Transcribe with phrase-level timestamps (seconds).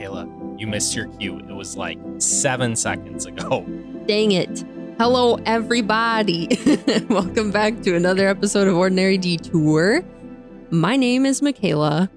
[0.00, 0.26] Michaela,
[0.56, 1.40] you missed your cue.
[1.40, 3.66] It was like seven seconds ago.
[4.06, 4.64] Dang it.
[4.96, 6.48] Hello, everybody.
[7.10, 10.02] Welcome back to another episode of Ordinary Detour.
[10.70, 12.08] My name is Michaela.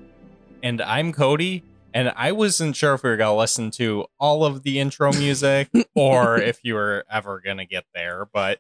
[0.64, 1.66] And I'm Cody.
[1.94, 5.12] And I wasn't sure if we were going to listen to all of the intro
[5.12, 8.60] music or if you were ever going to get there, but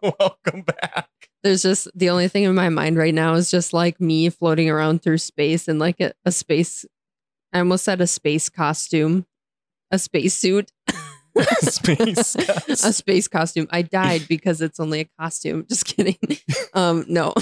[0.00, 1.08] welcome back.
[1.42, 4.70] There's just the only thing in my mind right now is just like me floating
[4.70, 6.86] around through space in like a, a space.
[7.54, 9.26] I almost said a space costume,
[9.90, 10.72] a space suit.
[11.60, 13.66] Space a space costume.
[13.70, 15.66] I died because it's only a costume.
[15.68, 16.18] Just kidding.
[16.74, 17.32] Um, no.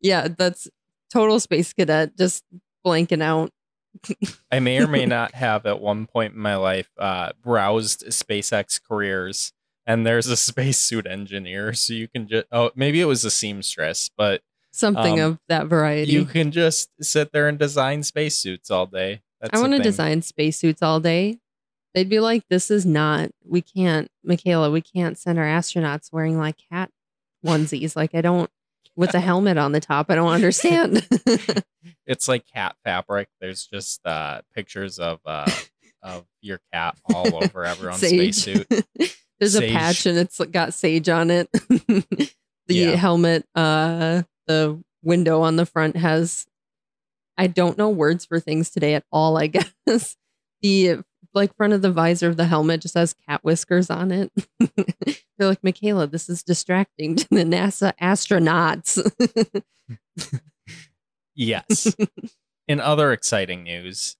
[0.00, 0.68] yeah, that's
[1.12, 2.44] total space cadet, just
[2.86, 3.50] blanking out.
[4.52, 8.78] I may or may not have at one point in my life uh, browsed SpaceX
[8.82, 9.52] careers,
[9.86, 11.72] and there's a spacesuit engineer.
[11.72, 14.42] So you can just, oh, maybe it was a seamstress, but
[14.72, 16.12] Something Um, of that variety.
[16.12, 19.22] you can just sit there and design spacesuits all day.
[19.40, 21.38] That's I want to design spacesuits all day.
[21.94, 26.38] They'd be like, this is not, we can't, Michaela, we can't send our astronauts wearing
[26.38, 26.90] like cat
[27.44, 27.96] onesies.
[27.96, 28.50] Like, I don't,
[28.94, 30.10] with a helmet on the top.
[30.10, 31.06] I don't understand.
[32.06, 33.28] It's like cat fabric.
[33.40, 35.50] There's just uh, pictures of uh,
[36.02, 38.34] of your cat all over everyone's Sage.
[38.34, 38.66] spacesuit.
[39.38, 39.70] There's Sage.
[39.70, 41.50] a patch and it's got sage on it.
[41.52, 42.28] the
[42.68, 42.96] Yeah.
[42.96, 46.46] helmet, uh, the window on the front has,
[47.36, 49.46] I don't know words for things today at all, I
[49.86, 50.16] guess.
[50.62, 51.02] The
[51.34, 54.32] like front of the visor of the helmet just has cat whiskers on it.
[55.38, 58.98] They're like, Michaela, this is distracting to the NASA astronauts.
[61.38, 61.94] Yes.
[62.66, 64.16] In other exciting news,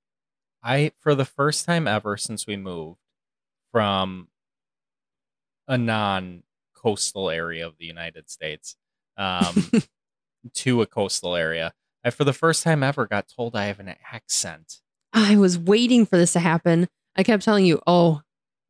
[0.62, 3.00] I for the first time ever since we moved
[3.72, 4.28] from
[5.66, 8.76] a non-coastal area of the United States
[9.16, 9.72] um,
[10.54, 11.72] to a coastal area,
[12.04, 14.80] I for the first time ever got told I have an accent.
[15.12, 16.88] I was waiting for this to happen.
[17.16, 18.20] I kept telling you, oh,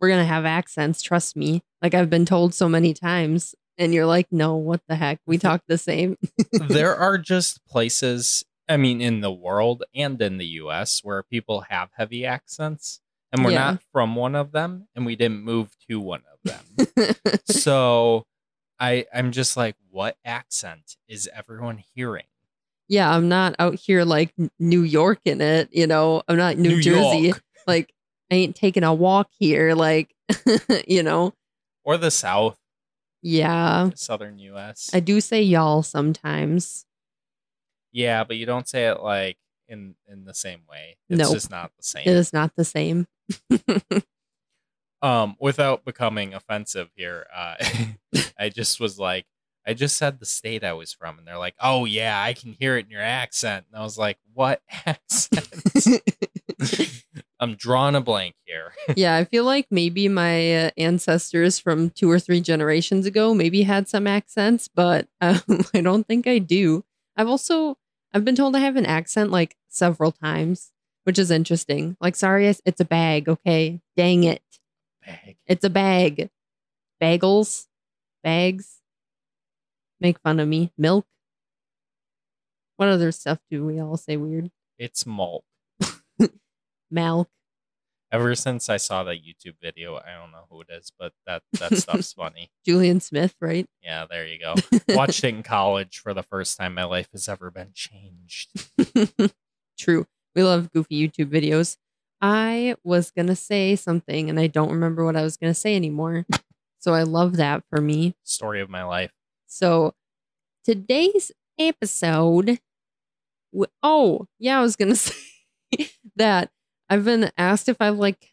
[0.01, 1.03] we're going to have accents.
[1.03, 1.63] Trust me.
[1.83, 3.55] Like I've been told so many times.
[3.77, 5.21] And you're like, no, what the heck?
[5.27, 6.17] We talk the same.
[6.53, 11.61] there are just places, I mean, in the world and in the US where people
[11.69, 13.01] have heavy accents,
[13.31, 13.73] and we're Yeah.
[13.73, 16.39] not from one of them, and we didn't move to one of
[16.97, 17.15] them.
[17.45, 18.25] so
[18.81, 22.25] I I'm just like, what accent is everyone hearing?
[22.91, 25.69] yeah, I'm not out here like New York in it.
[25.73, 27.19] You know, I'm not New, Jersey.
[27.29, 27.43] York.
[27.67, 27.93] Like
[28.31, 29.75] I ain't taking a walk here.
[29.75, 30.15] Like,
[30.89, 31.35] you know,
[31.85, 32.57] or the South,
[33.21, 34.89] yeah, the Southern US.
[34.95, 36.87] I do say y'all sometimes.
[37.93, 39.37] yeah, but you don't say it like
[39.69, 40.97] in in the same way.
[41.11, 41.33] It's Nope.
[41.35, 42.05] just not the same.
[42.07, 43.07] It is not the same.
[45.03, 47.55] um without becoming offensive here uh
[48.39, 49.27] i just was like
[49.67, 52.53] i just said the state i was from and they're like oh yeah i can
[52.59, 55.49] hear it in your accent and i was like what accent
[57.41, 62.11] i'm drawing a blank here yeah, I feel like maybe my uh, ancestors from two
[62.11, 65.43] or three generations ago maybe had some accents, but um,
[65.75, 66.85] I don't think I do.
[67.17, 67.77] I've also
[68.15, 70.73] I've been told I have an accent like several times,
[71.05, 71.99] which is interesting.
[72.01, 73.29] Like, sorry, it's- it's a bag.
[73.29, 74.41] Okay, dang it,
[75.09, 75.37] Bag.
[75.47, 76.29] it's a bag.
[77.03, 77.67] Bagels,
[78.23, 78.77] bags.
[80.01, 80.71] Make fun of me.
[80.77, 81.07] Milk.
[82.77, 84.51] What other stuff do we all say weird?
[84.79, 85.43] it's malt
[86.91, 87.29] Milk.
[88.13, 91.43] ever since i saw that youtube video i don't know who it is but that
[91.59, 93.67] that stuff's funny Julian Smith, right?
[93.83, 94.55] yeah there you go
[94.95, 98.51] watched it in college for the first time my life has ever been changed
[99.79, 100.07] True.
[100.37, 101.77] We love goofy YouTube videos.
[102.21, 105.59] I was going to say something and I don't remember what I was going to
[105.59, 106.27] say anymore.
[106.81, 108.15] So I love that for me.
[108.25, 109.11] story of my life
[109.47, 109.95] So
[110.65, 112.61] today's episode.
[113.53, 116.51] w- Oh, yeah, I was going to say that
[116.89, 118.31] I've been asked if I've like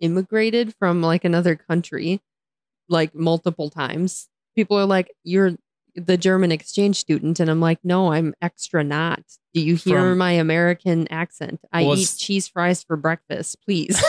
[0.00, 2.20] immigrated from like another country
[2.88, 4.28] like multiple times.
[4.56, 5.52] People are like, you're
[5.98, 7.40] the German exchange student.
[7.40, 9.22] And I'm like, no, I'm extra not.
[9.54, 11.60] Do you hear From- my American accent?
[11.72, 14.02] I Was- eat cheese fries for breakfast, please.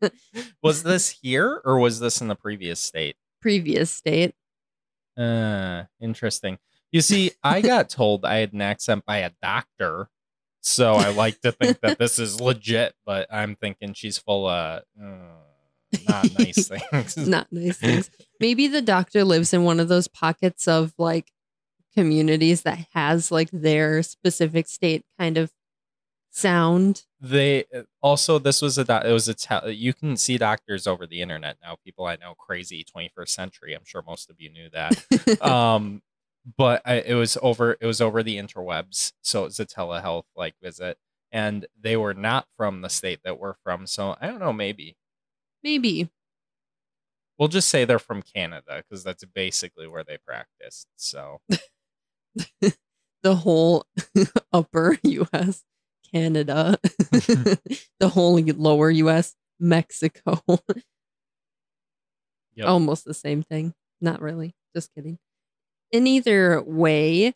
[0.62, 4.34] was this here or was this in the previous state Previous state.
[5.16, 6.58] Uh, interesting.
[6.90, 10.08] You see, I got told I had an accent by a doctor,
[10.60, 12.94] so I like to think that this is legit.
[13.06, 15.04] But I'm thinking she's full of uh,
[16.08, 17.16] not nice things.
[17.28, 18.10] Not nice things.
[18.40, 21.32] Maybe the doctor lives in one of those pockets of like
[21.94, 25.50] communities that has like their specific state kind of
[26.30, 27.04] sound.
[27.20, 27.64] they
[28.02, 31.20] also this was a doc- it was a tel- you can see doctors over the
[31.22, 31.76] internet now.
[31.84, 33.74] People I know crazy 21st century.
[33.74, 35.42] I'm sure most of you knew that.
[35.42, 36.02] um
[36.56, 40.24] but I, it was over it was over the interwebs so it was a telehealth
[40.36, 40.96] like visit
[41.32, 43.86] and they were not from the state that we're from.
[43.86, 44.96] So I don't know, maybe.
[45.62, 46.10] Maybe.
[47.38, 50.88] We'll just say they're from Canada because that's basically where they practiced.
[50.96, 51.40] So
[53.22, 53.86] the whole
[54.52, 55.64] upper US,
[56.12, 56.78] Canada,
[58.00, 60.42] the whole lower US, Mexico.
[62.56, 62.66] Yep.
[62.66, 63.74] Almost the same thing.
[64.00, 64.54] Not really.
[64.74, 65.18] Just kidding.
[65.92, 67.34] In either way,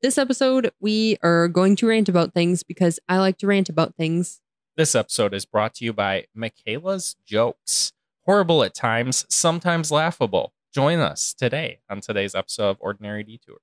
[0.00, 3.94] this episode we are going to rant about things because I like to rant about
[3.96, 4.40] things.
[4.76, 7.92] This episode is brought to you by Michaela's Jokes.
[8.24, 10.52] Horrible at times, sometimes laughable.
[10.72, 13.58] Join us today on today's episode of Ordinary Detour.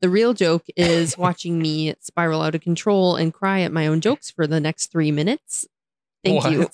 [0.00, 4.00] The real joke is watching me spiral out of control and cry at my own
[4.00, 5.66] jokes for the next three minutes.
[6.24, 6.68] Thank you.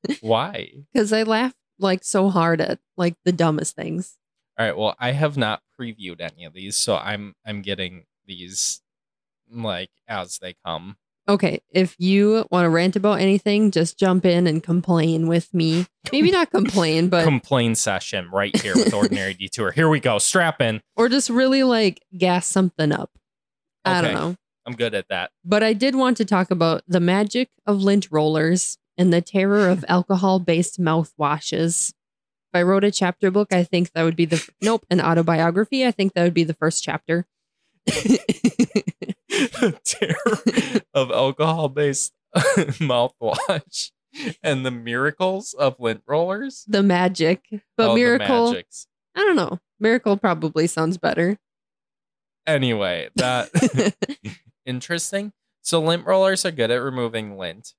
[0.20, 0.72] Why?
[0.92, 4.18] Because I laugh like so hard at like the dumbest things.
[4.58, 4.76] All right.
[4.76, 8.82] Well, I have not previewed any of these, so I'm I'm getting these
[9.50, 10.96] like as they come.
[11.30, 15.86] Okay, if you want to rant about anything, just jump in and complain with me.
[16.10, 19.70] Maybe not complain, but Complain session right here with Ordinary Detour.
[19.70, 20.18] Here we go.
[20.18, 20.80] Strap in.
[20.96, 23.10] or just really like gas something up.
[23.84, 24.36] I don't know.
[24.66, 25.30] I'm good at that.
[25.44, 29.68] But I did want to talk about the magic of lint rollers and the terror
[29.68, 31.90] of alcohol based mouthwashes.
[31.90, 35.86] If I wrote a chapter book, I think that would be the nope, an autobiography.
[35.86, 37.24] I think that would be the first chapter.
[39.84, 40.38] terror
[40.94, 43.90] of alcohol based mouthwash
[44.42, 46.64] and the miracles of lint rollers.
[46.68, 47.44] the magic.
[47.76, 48.54] But Oh, miracle.
[48.56, 49.58] I don't know.
[49.78, 51.38] Miracle probably sounds better.
[52.46, 53.50] Anyway, that
[54.66, 55.32] interesting.
[55.62, 57.74] So lint rollers are good at removing lint.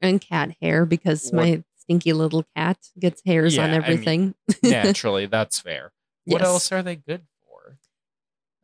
[0.00, 3.82] and cat hair because What- my stinky little cat gets hairs Yeah, on I mean,
[3.82, 4.34] everything.
[4.62, 5.92] Naturally, that's fair.
[6.24, 6.48] What Yes.
[6.48, 7.22] else are they good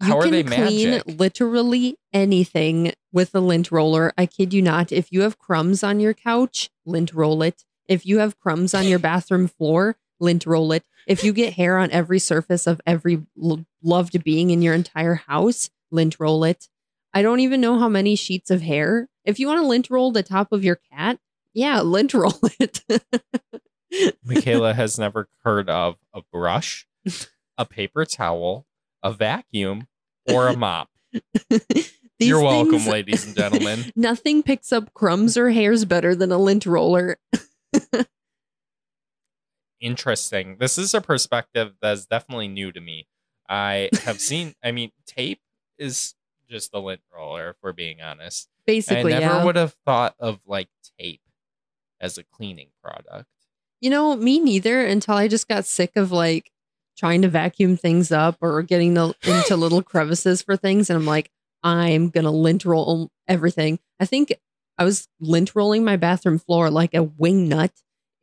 [0.01, 0.07] for?
[0.07, 1.19] You are can they clean magic?
[1.19, 4.13] literally anything with a lint roller.
[4.17, 4.93] I kid you not.
[4.93, 7.65] If you have crumbs on your couch, lint roll it.
[7.87, 10.85] If you have crumbs on your bathroom floor, lint roll it.
[11.07, 13.23] If you get hair on every surface of every
[13.83, 16.69] loved being in your entire house, lint roll it.
[17.15, 19.09] I don't even know how many sheets of hair.
[19.25, 21.19] If you want to lint roll the top of your cat,
[21.55, 22.85] yeah, lint roll it.
[24.25, 26.87] Michaela has never heard of a brush,
[27.57, 28.67] a paper towel,
[29.03, 29.87] a vacuum,
[30.29, 30.91] or a mop.
[32.19, 33.93] These You're welcome, things- ladies and gentlemen.
[33.97, 37.19] Nothing picks up crumbs or hairs better than a lint roller.
[39.81, 40.57] Interesting.
[40.59, 43.07] This is a perspective that's definitely new to me.
[43.49, 45.41] I have seen, I mean, tape
[45.79, 46.17] is
[46.51, 48.49] just the lint roller, if we're being honest.
[48.67, 49.45] Basically, I never yeah.
[49.45, 50.69] would have thought of like
[50.99, 51.23] tape
[52.01, 53.29] as a cleaning product.
[53.81, 56.51] You know, me neither until I just got sick of like
[56.99, 60.91] trying to vacuum things up or getting the, into little crevices for things.
[60.91, 61.31] And I'm like,
[61.63, 63.79] I'm going to lint roll everything.
[64.01, 64.35] I think
[64.77, 67.73] I was lint rolling my bathroom floor like a wing nut.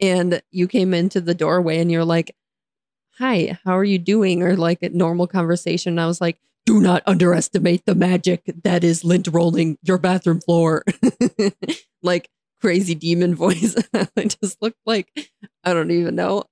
[0.02, 2.36] And you came into the doorway and you're like,
[3.18, 4.44] Hi, how are you doing?
[4.44, 5.94] Or like a normal conversation.
[5.94, 10.42] And I was like, Do not underestimate the magic that is lint rolling your bathroom
[10.42, 10.84] floor.
[12.04, 12.30] like
[12.60, 13.76] crazy demon voice.
[13.94, 15.10] I just looked like
[15.64, 16.44] I don't even know.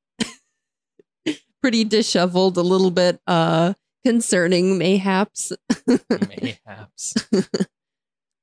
[1.63, 3.73] Pretty disheveled, a little bit uh
[4.05, 5.53] concerning mayhaps.
[5.87, 7.15] Mayhaps.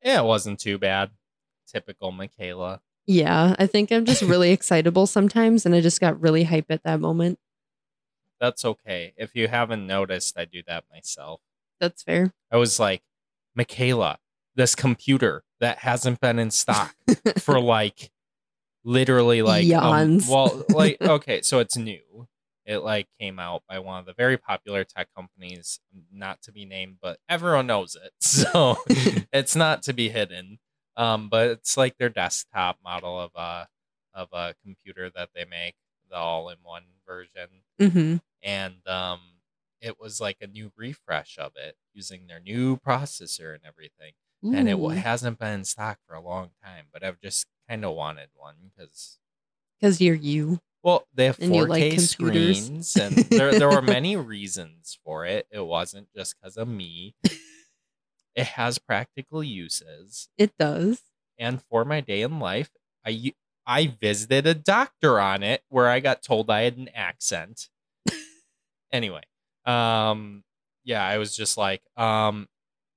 [0.02, 1.10] yeah, it wasn't too bad.
[1.70, 2.80] Typical Michaela.
[3.06, 6.82] yeah, I think I'm just really excitable sometimes and I just got really hype at
[6.84, 7.38] that moment.
[8.40, 9.12] That's okay.
[9.18, 11.42] If you haven't noticed, I do that myself.
[11.78, 12.32] That's fair.
[12.50, 13.02] I was like,
[13.54, 14.18] Michaela,
[14.54, 16.94] this computer that hasn't been in stock
[17.40, 18.10] for like
[18.82, 22.28] literally like um, well, like okay, so it's new.
[22.70, 25.80] It like came out by one of the very popular tech companies,
[26.12, 28.78] not to be named, but everyone knows it, so
[29.32, 30.58] it's not to be hidden.
[30.96, 33.66] Um, but it's like their desktop model of a
[34.14, 35.74] of a computer that they make,
[36.10, 37.48] the all-in-one version
[37.78, 39.20] hmm and um,
[39.80, 44.12] it was like a new refresh of it using their new processor and everything.
[44.42, 47.94] And it hasn't been in stock for a long time, but I've just kind of
[47.94, 49.18] wanted one because,
[49.78, 50.60] because you're you.
[50.82, 55.46] Well, they have And 4K like screens, and there there were many reasons for it.
[55.50, 57.14] It wasn't just because of me.
[58.34, 61.02] It has practical uses, It does.
[61.38, 62.70] and for my day in life,
[63.04, 63.34] I
[63.66, 67.68] I visited a doctor on it where I got told I had an accent.
[68.92, 69.22] anyway,
[69.64, 70.44] um,
[70.84, 72.48] yeah, I was just like, um,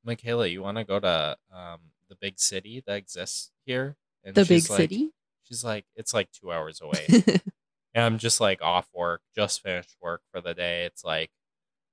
[0.06, 3.98] Michaela, you want to go to um the big city that exists here?
[4.24, 5.12] And The big like- city.
[5.46, 7.06] She's like, it's like two hours away,
[7.94, 10.86] and I'm just like off work, just finished work for the day.
[10.86, 11.30] It's like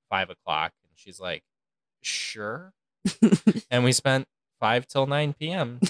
[0.08, 1.42] five o'clock, and she's like,
[2.02, 2.72] sure.
[3.70, 4.26] and we spent
[4.60, 5.80] five till nine p.m.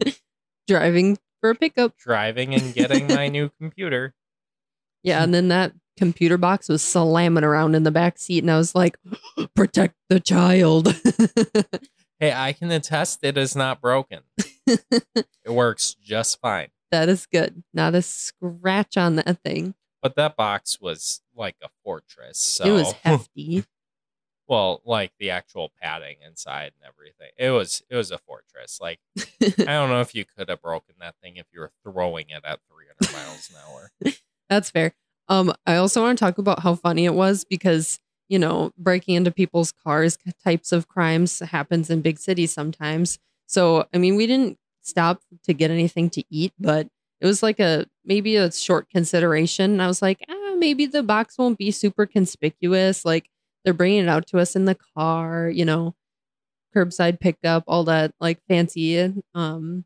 [0.68, 1.96] driving for a pickup.
[1.96, 4.14] driving and getting my new computer.
[5.04, 8.56] Yeah, and then that computer box was slamming around in the back seat, and I
[8.56, 8.96] was like,
[9.56, 10.94] "Protect the child."
[12.20, 14.20] Hey, I can attest it is not broken.
[14.68, 16.68] it works just fine.
[16.92, 17.64] That is good.
[17.74, 19.74] Not a scratch on that thing.
[20.00, 22.38] But that box was like a fortress.
[22.38, 23.64] So It was hefty.
[24.48, 27.30] well, like the actual padding inside and everything.
[27.38, 28.78] It was it was a fortress.
[28.80, 29.00] Like
[29.42, 32.42] I don't know if you could have broken that thing if you were throwing it
[32.44, 33.90] at 300 miles an hour.
[34.48, 34.92] That's fair.
[35.28, 39.14] Um, I also want to talk about how funny it was because you know breaking
[39.14, 43.18] into people's cars types of crimes happens in big cities sometimes.
[43.46, 46.88] So I mean, we didn't stop to get anything to eat, but
[47.20, 49.70] it was like a maybe a short consideration.
[49.72, 53.04] And I was like, ah, maybe the box won't be super conspicuous.
[53.04, 53.28] Like
[53.64, 55.94] they're bringing it out to us in the car, you know,
[56.74, 59.84] curbside pickup, all that like fancy um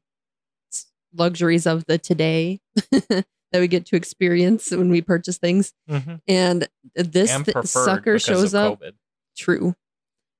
[1.14, 2.60] luxuries of the today
[2.90, 3.24] that
[3.54, 5.72] we get to experience when we purchase things.
[5.88, 6.20] Mhm.
[6.28, 8.92] And this And th- sucker shows up COVID.
[9.36, 9.74] true.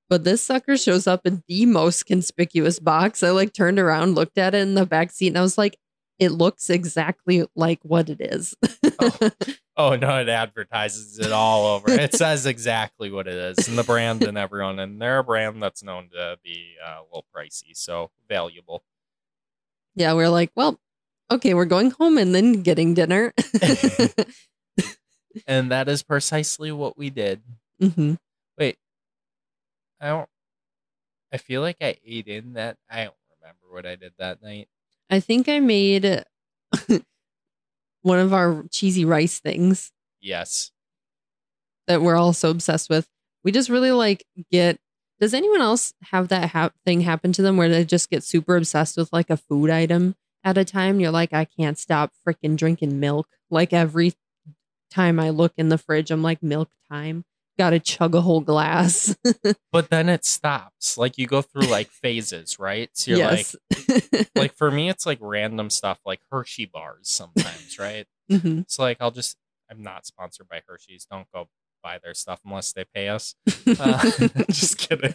[0.09, 3.23] But this sucker shows up in the most conspicuous box.
[3.23, 5.77] I like turned around, looked at it in the back seat, and I was like,
[6.19, 8.55] it looks exactly like what it is.
[8.99, 9.31] Oh.
[9.79, 11.91] Oh no, it advertises it all over.
[11.91, 14.79] It says exactly what it is, and the brand and everyone.
[14.79, 18.83] And they're a brand that's known to be uh, a little pricey, so valuable.
[19.95, 20.81] yeah, we're like, well,
[21.31, 23.35] okay, we're going home and then getting dinner.
[25.47, 27.43] And that is precisely what we did.
[27.79, 28.19] hmm Wait,
[30.01, 30.29] I don't.
[31.33, 32.77] I feel like I ate in that.
[32.91, 34.69] I don't remember what I did that night.
[35.11, 36.25] I think I made
[38.03, 40.71] one of our cheesy rice things Yes.
[41.87, 43.09] that we're all so obsessed with.
[43.45, 44.79] We just really like get.
[45.19, 48.55] Does anyone else have that ha- thing happen to them where they just get super
[48.57, 51.01] obsessed with like a food item at a time?
[51.01, 53.27] You're like, I can't stop freaking drinking milk.
[53.51, 54.13] Like every
[54.91, 57.25] time I look in the fridge, I'm like, milk time.
[57.59, 59.17] Got to chug a whole glass.
[59.73, 60.97] But then it stops.
[60.97, 62.89] Like you go through like phases, right?
[62.95, 64.29] So you're like, yes.
[64.37, 68.07] like for me, it's like random stuff, like Hershey bars sometimes, right?
[68.31, 68.61] Mhm.
[68.63, 69.37] It's like I'll just.
[69.71, 71.07] I'm not sponsored by Hershey's.
[71.11, 71.49] Don't go
[71.83, 73.35] buy their stuff unless they pay us.
[73.67, 74.11] Uh,
[74.51, 75.15] just kidding.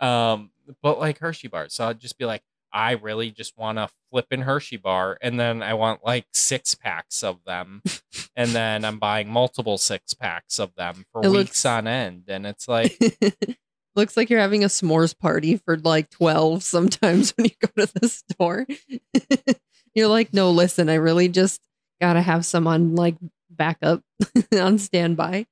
[0.00, 0.50] um,
[0.82, 4.42] but like Hershey bars, so I'd just be like, I really just want a flippin'
[4.42, 7.82] Hershey bar, and then I want like six packs of them,
[8.36, 12.24] and then I'm buying multiple six packs of them for It weeks looks- on end,
[12.28, 12.98] and it's like,
[13.94, 17.92] Looks like you're having a s'mores party for like 12 sometimes when you go to
[18.00, 18.66] the store.
[19.94, 21.60] you're like, no, listen, I really just
[22.00, 23.16] got to have some on like
[23.50, 24.00] backup
[24.58, 25.44] on standby.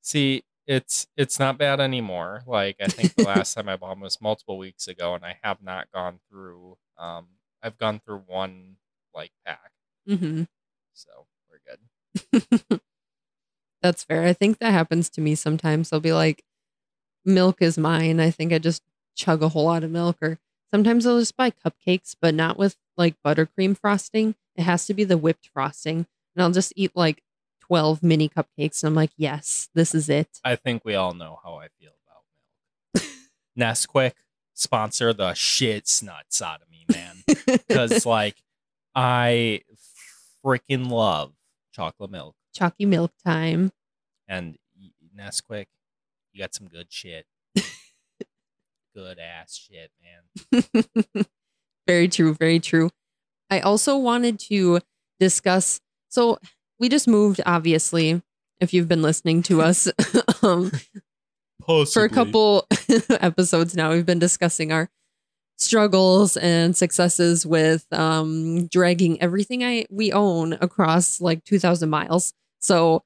[0.00, 2.44] see, it's it's not bad anymore.
[2.46, 5.38] Like I think the last time I bought them was multiple weeks ago, and I
[5.44, 6.78] have not gone through.
[6.98, 7.28] Um,
[7.62, 8.76] I've gone through one
[9.14, 9.72] like pack,
[10.06, 10.44] hmm
[10.94, 12.80] so we're good.
[13.82, 14.24] That's fair.
[14.24, 15.92] I think that happens to me sometimes.
[15.92, 16.44] I'll be like,
[17.24, 18.20] milk is mine.
[18.20, 18.82] I think I just
[19.16, 20.18] chug a whole lot of milk.
[20.22, 20.38] Or
[20.72, 24.34] sometimes I'll just buy cupcakes, but not with like buttercream frosting.
[24.56, 26.06] It has to be the whipped frosting.
[26.36, 27.22] And I'll just eat like
[27.68, 28.82] 12 mini cupcakes.
[28.82, 30.40] And I'm like, yes, this is it.
[30.44, 33.10] I think we all know how I feel about milk.
[33.58, 34.12] Nesquik
[34.54, 37.22] sponsor the shits nuts out of me, man.
[37.68, 38.36] Because like
[38.94, 39.62] I
[40.44, 41.32] freaking love
[41.72, 43.70] chocolate milk Chalky milk time.
[44.26, 44.56] and
[45.16, 45.66] Nesquik.
[46.32, 47.26] You got some good shit.
[48.94, 51.24] good ass shit, man.
[51.86, 52.34] very true.
[52.34, 52.90] Very true.
[53.50, 54.80] I also wanted to
[55.20, 55.80] discuss.
[56.08, 56.38] So
[56.78, 58.22] we just moved, obviously,
[58.60, 59.88] if you've been listening to us
[60.42, 60.72] um,
[61.66, 62.66] for a couple
[63.10, 64.88] episodes now, we've been discussing our
[65.58, 72.32] struggles and successes with um, dragging everything I we own across like 2,000 miles.
[72.60, 73.02] So,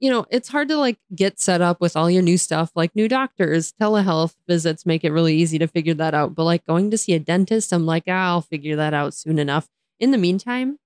[0.00, 2.96] you know, it's hard to like get set up with all your new stuff, like
[2.96, 6.34] new doctors, telehealth visits make it really easy to figure that out.
[6.34, 9.38] But like going to see a dentist, I'm like, ah, I'll figure that out soon
[9.38, 9.68] enough.
[9.98, 10.78] In the meantime,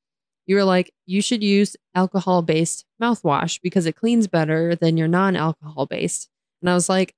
[0.47, 5.09] you were like, you should use alcohol based mouthwash because it cleans better than your
[5.09, 6.29] non alcohol based.
[6.61, 7.15] And I was like,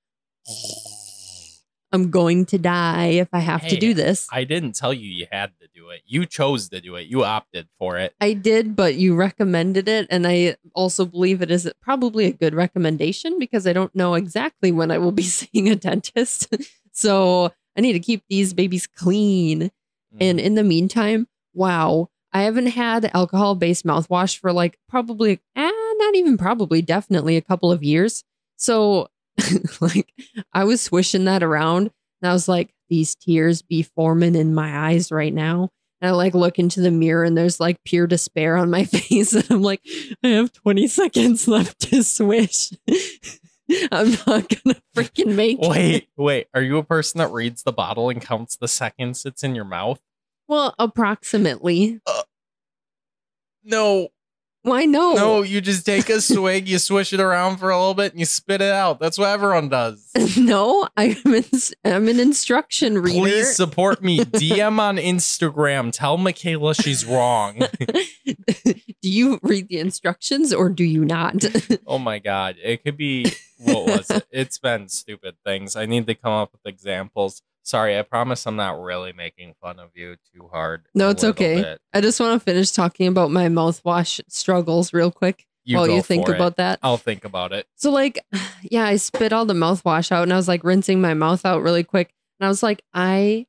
[1.93, 4.27] I'm going to die if I have to do this.
[4.31, 6.03] I didn't tell you you had to do it.
[6.05, 7.07] You chose to do it.
[7.07, 8.15] You opted for it.
[8.21, 10.07] I did, but you recommended it.
[10.11, 14.73] And I also believe it is probably a good recommendation because I don't know exactly
[14.73, 16.55] when I will be seeing a dentist.
[16.93, 19.71] so I need to keep these babies clean.
[20.21, 20.43] And mm.
[20.43, 26.15] in the meantime, wow, I haven't had alcohol based mouthwash for like probably, eh, not
[26.17, 28.25] even probably, definitely a couple of years.
[28.57, 29.09] So,
[29.81, 30.13] like,
[30.53, 31.91] I was swishing that around
[32.21, 35.71] and I was like, these tears be forming in my eyes right now.
[36.03, 39.33] And I like look into the mirror and there's like pure despair on my face.
[39.33, 39.81] And I'm like,
[40.23, 42.71] I have 20 seconds left to swish.
[43.91, 45.71] I'm not gonna freaking make it.
[45.71, 46.49] Wait, wait.
[46.53, 49.65] Are you a person that reads the bottle and counts the seconds it's in your
[49.65, 50.03] mouth?
[50.49, 52.01] Well, approximately.
[53.69, 54.09] No,
[54.63, 55.15] Why no?
[55.15, 55.43] no.
[55.43, 58.27] You just take a swig, you swish it around for a little bit, and you
[58.27, 59.01] spit it out.
[59.01, 60.09] That's what everyone does.
[60.39, 61.45] no, I'm an,
[61.85, 63.19] I'm an instruction reader.
[63.19, 64.21] Please support me.
[64.25, 65.91] DM on Instagram.
[65.93, 67.59] Tell Michaela she's wrong.
[68.25, 71.45] do you read the instructions or do you not?
[71.87, 72.55] Oh my god.
[72.63, 74.27] It could be what was it?
[74.31, 75.75] It's been stupid things.
[75.77, 77.43] I need to come up with examples.
[77.67, 80.87] Sorry, I promise I'm not really making fun of you too hard.
[80.95, 81.57] No, it's okay.
[81.57, 81.81] bit.
[81.93, 86.01] I just want to finish talking about my mouthwash struggles real quick You while you
[86.01, 86.37] think for it.
[86.37, 86.79] about that.
[86.85, 87.67] I'll think about it.
[87.75, 88.25] So, like,
[88.63, 91.61] yeah, I spit all the mouthwash out and I was like rinsing my mouth out
[91.61, 92.15] really quick.
[92.39, 93.47] And I was like, I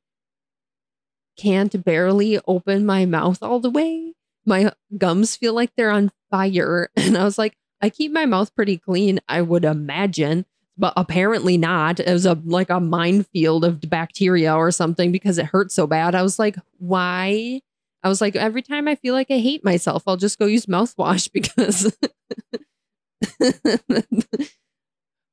[1.36, 4.14] can't barely open my mouth all the way.
[4.44, 6.90] My gums feel like they're on fire.
[6.96, 10.44] And I was like, I keep my mouth pretty clean, I would imagine.
[10.80, 11.98] But apparently not.
[11.98, 16.14] It was a like a minefield of bacteria or something because it hurt so bad.
[16.14, 17.60] I was like, why?
[18.04, 20.66] I was like, every time I feel like I hate myself, I'll just go use
[20.66, 21.96] mouthwash because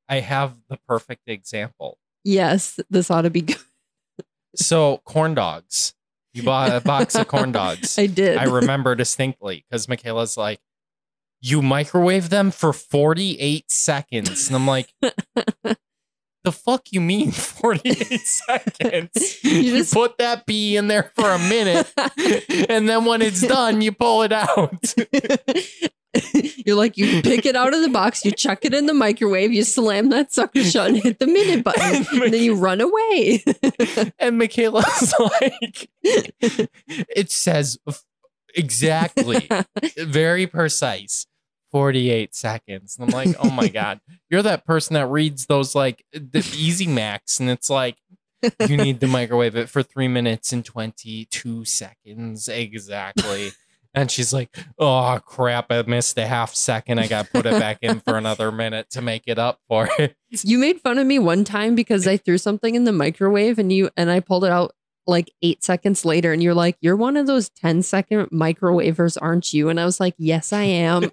[0.10, 2.00] I have the perfect example.
[2.24, 3.58] yes, this ought to be good.
[4.56, 5.94] So, corn dogs.
[6.34, 7.98] You bought a box of corn dogs.
[8.00, 8.38] I did.
[8.38, 10.60] I remember distinctly because Michaela's like,
[11.46, 14.48] you microwave them for 48 seconds.
[14.48, 14.92] And I'm like,
[16.44, 19.44] the fuck you mean 48 seconds?
[19.44, 21.92] You You, just- put that bee in there for a minute,
[22.70, 24.94] and then when it's done, you pull it out.
[26.66, 29.52] You're like, you pick it out of the box, you chuck it in the microwave,
[29.52, 33.44] you slam that sucker shut and hit the minute button, and then you run away.
[34.18, 37.78] And Michaela's like, it says
[38.56, 39.48] exactly,
[39.98, 41.28] very precise.
[41.76, 42.98] 48 seconds.
[42.98, 46.88] And I'm like, oh my God, you're that person that reads those like the Easy
[46.88, 47.98] Macs, and it's like,
[48.66, 53.52] you need to microwave it for three minutes and 22 seconds exactly.
[53.94, 57.00] And she's like, oh crap, I missed a half second.
[57.00, 59.90] I got to put it back in for another minute to make it up for
[60.00, 60.16] it.
[60.30, 63.70] you made fun of me one time because I threw something in the microwave and
[63.70, 64.74] you and I pulled it out
[65.08, 69.54] like eight seconds later and you're like, You're one of those 10 second microwavers, aren't
[69.54, 69.70] you?
[69.70, 71.12] And I was like, Yes, I am.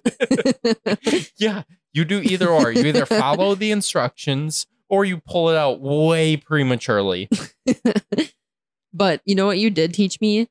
[1.37, 2.71] yeah, you do either or.
[2.71, 7.29] You either follow the instructions or you pull it out way prematurely.
[8.93, 10.47] but you know what you did teach me?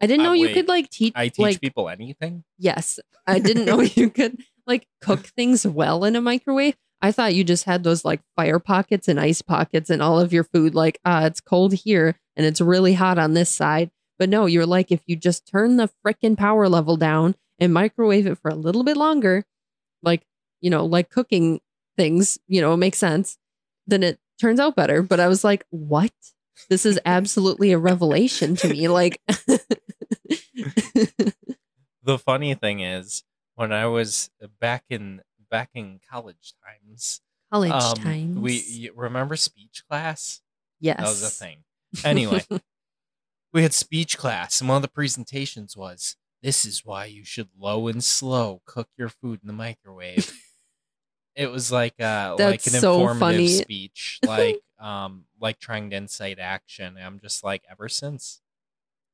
[0.00, 2.44] I didn't Uh, know you could like teach I teach like people anything.
[2.58, 2.98] Yes.
[3.26, 6.76] I didn't know you could like cook things well in a microwave.
[7.00, 10.32] I thought you just had those like fire pockets and ice pockets and all of
[10.32, 13.90] your food like ah it's cold here and it's really hot on this side.
[14.18, 18.26] But no, you're like if you just turn the frickin' power level down and microwave
[18.26, 19.44] it for a little bit longer,
[20.02, 20.26] like,
[20.60, 21.60] you know, like cooking
[21.96, 23.38] things, you know, makes sense,
[23.86, 25.02] then it turns out better.
[25.02, 26.12] But I was like, what?
[26.68, 28.88] This is absolutely a revelation to me.
[28.88, 29.20] Like
[32.04, 33.22] The funny thing is,
[33.54, 37.20] when I was back in back in college times,
[37.52, 38.38] college um, times.
[38.38, 40.40] we you remember speech class.
[40.80, 40.98] yes.
[40.98, 41.58] That was a thing.
[42.04, 42.44] Anyway,
[43.52, 47.48] we had speech class, and one of the presentations was, "This is why you should
[47.58, 50.32] low and slow cook your food in the microwave."
[51.34, 53.48] it was like uh like an so informative funny.
[53.48, 56.96] speech, like um like trying to incite action.
[56.96, 58.40] And I'm just like, ever since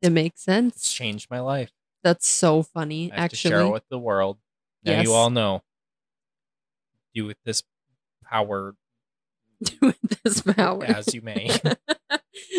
[0.03, 0.77] It makes sense.
[0.77, 1.71] it's changed my life.
[2.05, 3.13] That's so funny.
[3.13, 4.39] I have to share it with the world.
[4.85, 5.05] Now Yes.
[5.05, 5.63] you all know.
[7.15, 7.63] Do with this
[8.25, 8.75] power
[9.63, 11.51] Do with this power, as you may.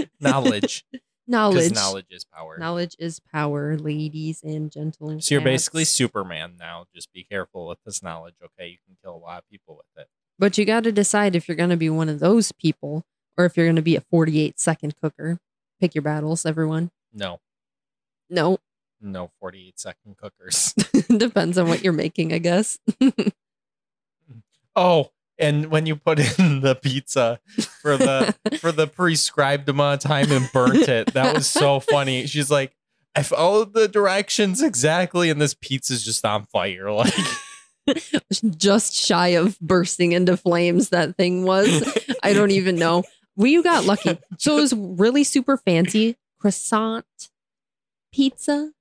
[0.19, 0.85] knowledge,
[1.27, 2.57] knowledge, knowledge is power.
[2.57, 5.21] Knowledge is power, ladies and gentlemen.
[5.21, 5.85] So you're basically.
[5.85, 6.85] Superman now.
[6.93, 8.67] Just be careful with this knowledge, okay?
[8.67, 10.09] You can kill a lot of people with it.
[10.37, 13.03] But you got to decide if you're going to be one of those people
[13.37, 15.39] or if you're going to be a 48 second cooker.
[15.79, 16.91] Pick your battles, everyone.
[17.13, 17.39] No,
[18.29, 18.59] No,
[19.01, 20.73] no 48 second cookers.
[21.17, 22.77] depends on what you're making, I guess.
[24.75, 27.39] oh, and when you put in the pizza
[27.81, 32.27] for the for the prescribed amount of time and burnt it, that was so funny.
[32.27, 32.75] She's like,
[33.15, 36.89] I followed the directions exactly, and this pizza's just on fire.
[37.87, 38.03] Like,
[38.55, 41.97] Just shy of bursting into flames, that thing was.
[42.21, 43.03] I don't even know.
[43.35, 44.19] We got lucky.
[44.37, 47.05] So it was really super fancy croissant
[48.11, 48.71] pizza.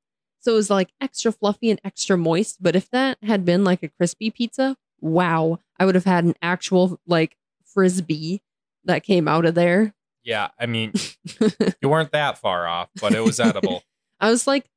[0.40, 2.62] So it was like extra fluffy and extra moist.
[2.62, 6.34] But if that had been like a crispy pizza, wow, I would have had an
[6.42, 7.36] actual like
[7.66, 8.42] frisbee
[8.84, 9.94] that came out of there.
[10.24, 10.92] Yeah, I mean,
[11.80, 13.82] you weren't that far off, but it was edible.
[14.20, 14.68] I was like,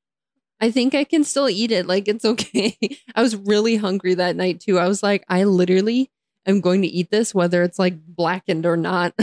[0.60, 1.88] I think I can still eat it.
[1.88, 2.78] Like it's okay.
[3.16, 4.78] I was really hungry that night too.
[4.78, 6.12] I was like, I literally
[6.46, 9.14] am going to eat this, whether it's like blackened or not.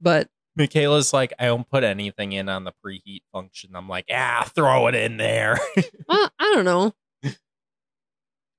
[0.00, 3.70] but Michaela's like, I don't put anything in on the preheat function.
[3.74, 5.58] I'm like, ah, throw it in there.
[6.08, 6.92] well, I don't know.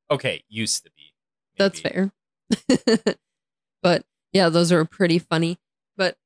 [0.10, 1.14] Okay, used to be.
[1.58, 2.12] That's fair.
[3.82, 5.58] but yeah, those are pretty funny.
[5.98, 6.18] But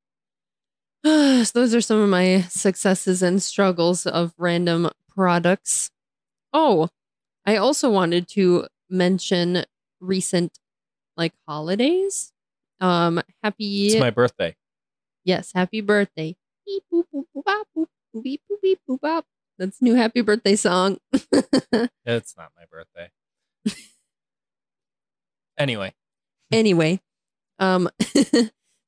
[1.05, 5.91] so those are some of my successes and struggles of random products.
[6.51, 6.89] Oh,
[7.45, 9.65] I also wanted to mention
[9.99, 10.59] recent
[11.15, 12.31] like holidays.
[12.81, 14.55] Um, happy It's my birthday.
[15.23, 16.35] yes, happy birthday.
[19.57, 20.99] That's new happy birthday song.
[22.05, 23.11] It's not my birthday.
[25.57, 25.93] anyway,
[26.51, 27.01] anyway,
[27.59, 27.89] um,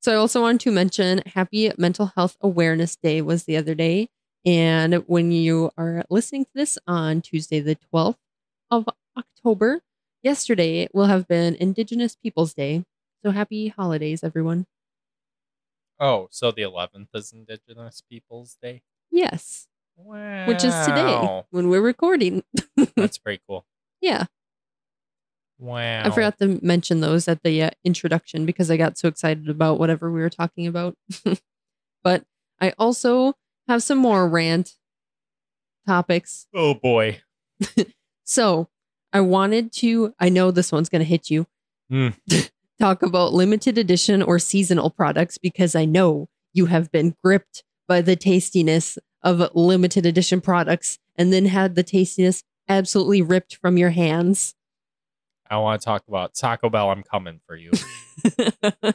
[0.00, 4.08] so I also wanted to mention Happy Mental Health Awareness Day was the other day,
[4.44, 8.18] and when you are listening to this on Tuesday, the twelfth
[8.70, 9.82] of October,
[10.22, 12.84] yesterday will have been Indigenous Peoples Day.
[13.24, 14.66] So happy holidays, everyone!
[16.00, 18.82] oh, so the 11th is Indigenous Peoples Day.
[19.12, 20.46] Yes, Wow.
[20.48, 22.42] which is today when we're recording.
[22.96, 23.64] That's pretty cool.
[24.00, 24.24] yeah,
[25.62, 26.02] Wow.
[26.04, 29.78] I forgot to mention those at the uh, introduction because I got so excited about
[29.78, 30.96] whatever we were talking about.
[32.02, 32.24] but
[32.60, 33.34] I also
[33.68, 34.72] have some more rant
[35.86, 36.46] topics.
[36.54, 37.20] Oh boy.
[38.24, 38.68] So
[39.12, 41.46] I wanted to, I know this one's going to hit you,
[41.90, 42.08] Hmm.
[42.80, 48.00] talk about limited edition or seasonal products because I know you have been gripped by
[48.00, 53.90] the tastiness of limited edition products and then had the tastiness absolutely ripped from your
[53.90, 54.54] hands.
[55.52, 56.88] I want to talk about Taco Bell.
[56.88, 57.72] I'm coming for you.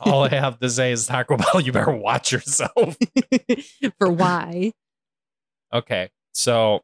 [0.00, 1.58] All I have to say is Taco Bell.
[1.58, 2.98] You better watch yourself.
[3.98, 4.74] For why?
[5.72, 6.10] Okay.
[6.32, 6.82] So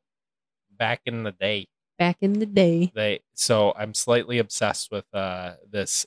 [0.78, 1.66] back in the day,
[1.98, 2.90] Back in the day.
[2.94, 6.06] they so I'm slightly obsessed with uh this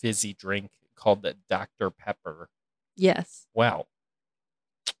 [0.00, 2.48] fizzy drink called the Dr Pepper.
[2.96, 3.46] Yes.
[3.54, 3.86] Well,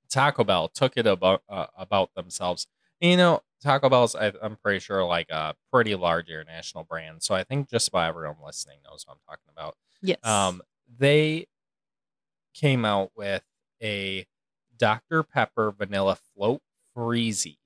[0.08, 2.68] Taco Bell took it about uh, about themselves.
[3.02, 7.34] You know, Taco Bell's I, I'm pretty sure like a pretty large international brand, so
[7.34, 9.76] I think just about everyone listening knows what I'm talking about.
[10.00, 10.24] Yes.
[10.24, 10.62] Um,
[10.98, 11.46] they
[12.54, 13.42] came out with
[13.82, 14.26] a
[14.78, 16.60] Dr Pepper Vanilla Float
[16.96, 17.58] Freezy.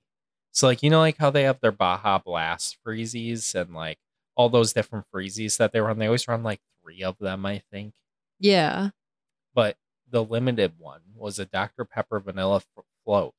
[0.53, 3.99] So like you know like how they have their Baja Blast freezies and like
[4.37, 5.99] all those different freezies that they run.
[5.99, 7.94] They always run like three of them, I think.
[8.40, 8.90] yeah.
[9.55, 9.77] But
[10.11, 12.62] the limited one was a Dr Pepper Vanilla
[13.05, 13.35] Float,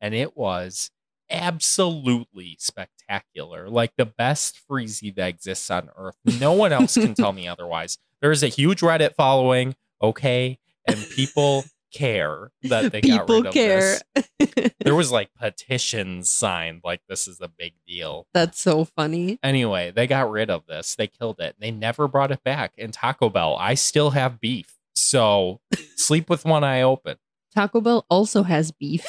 [0.00, 0.90] and it was
[1.30, 3.68] absolutely spectacular.
[3.68, 6.16] Like the best freezy that exists on Earth.
[6.40, 7.98] No one else can tell me otherwise.
[8.20, 13.54] There's a huge Reddit following, okay, and people care that they got People rid of
[13.54, 13.98] care.
[14.14, 14.72] this.
[14.86, 18.28] There was like petitions signed, like this is a big deal.
[18.32, 19.40] That's so funny.
[19.42, 20.94] Anyway, they got rid of this.
[20.94, 21.56] They killed it.
[21.58, 22.72] They never brought it back.
[22.78, 24.76] And Taco Bell, I still have beef.
[24.94, 25.60] So
[25.96, 27.16] sleep with one eye open.
[27.52, 29.04] Taco Bell also has beef.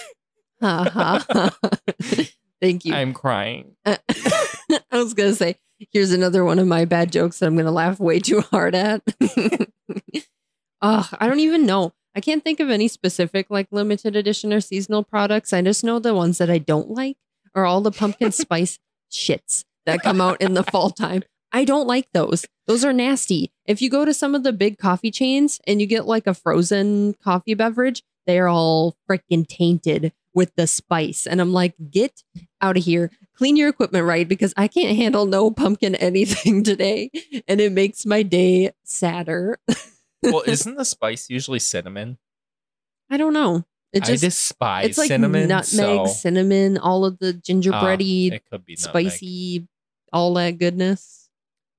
[0.62, 1.26] Ha ha.
[1.32, 1.58] ha.
[2.62, 2.94] Thank you.
[2.94, 3.76] I'm crying.
[3.86, 5.56] Uh, I was gonna say,
[5.92, 9.02] here's another one of my bad jokes that I'm gonna laugh way too hard at.
[10.82, 11.94] oh, I don't even know.
[12.16, 15.54] I can't think of any specific like limited edition or seasonal products.
[15.54, 17.18] I just know the ones that I don't like
[17.54, 18.80] are all the pumpkin spice
[19.12, 21.24] shits that come out in the fall time.
[21.52, 22.46] I don't like those.
[22.66, 23.52] Those are nasty.
[23.66, 26.34] If you go to some of the big coffee chains and you get like a
[26.34, 31.26] frozen coffee beverage, they're all freaking tainted with the spice.
[31.26, 32.22] And I'm like, get
[32.62, 33.10] out of here.
[33.36, 37.10] Clean your equipment right because I can't handle no pumpkin anything today.
[37.48, 39.58] And it makes my day sadder.
[40.24, 42.18] Well, isn't the spice usually cinnamon?
[43.10, 43.64] I don't know.
[43.94, 45.48] It I just despise it's like cinnamon.
[45.48, 49.12] nutmeg, so, cinnamon, all of the Ah, gingerbready, it could be nutmeg.
[49.12, 49.68] spicy,
[50.12, 51.30] all that goodness.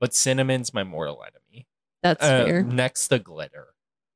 [0.01, 1.67] But cinnamon's my mortal enemy.
[2.05, 2.63] That's Uh, fair.
[2.63, 3.75] next to glitter.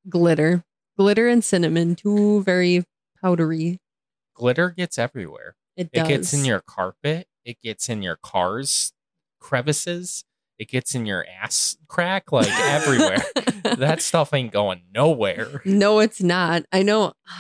[0.08, 0.64] Glitter.
[0.98, 2.84] Glitter and cinnamon, two very
[3.20, 3.78] powdery.
[4.34, 5.56] Glitter gets everywhere.
[5.76, 7.26] It It gets in your carpet.
[7.44, 8.92] It gets in your car's
[9.40, 10.24] crevices.
[10.58, 13.22] It gets in your ass crack, like everywhere.
[13.76, 15.60] that stuff ain't going nowhere.
[15.64, 16.64] No, it's not.
[16.72, 17.12] I know.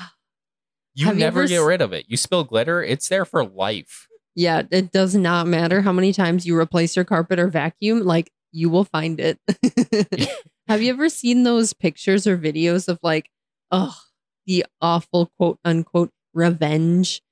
[0.94, 2.04] You Have you never ever get s- rid of it.
[2.08, 4.08] You spill glitter, it's there for life.
[4.34, 8.30] Yeah, it does not matter how many times you replace your carpet or vacuum, like
[8.50, 9.38] you will find it.
[10.68, 13.30] Have you ever seen those pictures or videos of like,
[13.72, 13.96] oh,
[14.46, 17.22] the awful quote unquote revenge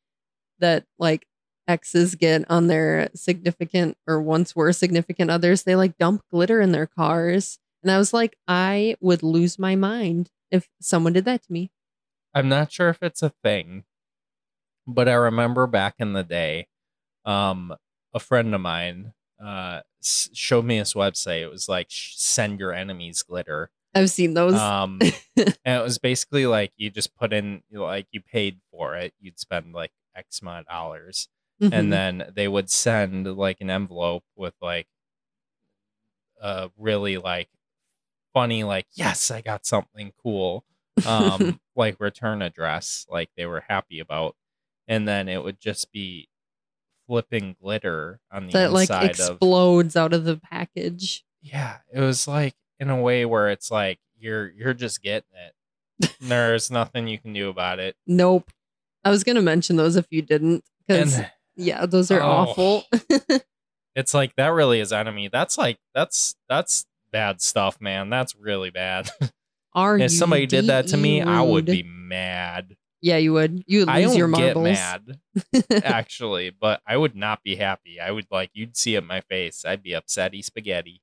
[0.58, 1.26] that like
[1.68, 5.62] exes get on their significant or once were significant others?
[5.64, 9.76] They like dump glitter in their cars And I was like, I would lose my
[9.76, 11.70] mind if someone did that to me.
[12.34, 13.84] I'm not sure if it's a thing,
[14.86, 16.68] but I remember back in the day,
[17.24, 17.74] um,
[18.14, 19.12] a friend of mine
[19.44, 21.42] uh, showed me this website.
[21.42, 23.70] It was like send your enemies glitter.
[23.94, 24.54] I've seen those.
[24.54, 25.00] Um,
[25.36, 29.12] and it was basically like you just put in, like you paid for it.
[29.20, 31.28] You'd spend like X amount of dollars,
[31.62, 31.72] Mhm.
[31.72, 34.86] and then they would send like an envelope with like
[36.42, 37.48] a really like
[38.32, 40.64] funny, like yes, I got something cool,
[41.06, 44.36] um, like return address, like they were happy about,
[44.88, 46.28] and then it would just be
[47.06, 51.24] flipping glitter on the that like inside of explodes out of the package.
[51.42, 55.28] yeah it was like in a way where it's like you're you're just getting
[56.00, 56.16] it.
[56.20, 57.94] There's nothing you can do about it.
[58.06, 58.50] Nope.
[59.04, 61.20] I was gonna mention those if you didn't, because
[61.56, 62.26] yeah, those are Oh.
[62.28, 62.84] awful.
[63.94, 65.28] it's like that really is enemy.
[65.32, 68.10] That's like that's that's bad stuff man.
[68.10, 69.10] That's really bad.
[69.72, 73.62] Are if somebody did that to me i would be mad Yeah, you would.
[73.66, 75.18] You would i don't your get mad
[75.84, 79.22] actually but i would not be happy i would like you'd see it in my
[79.22, 81.00] face i'd be upsetty spaghetti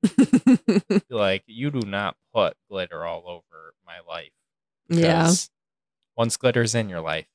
[1.10, 4.32] like you do not put glitter all over my life
[4.90, 5.32] yeah.
[6.16, 7.28] Once glitter's in your life,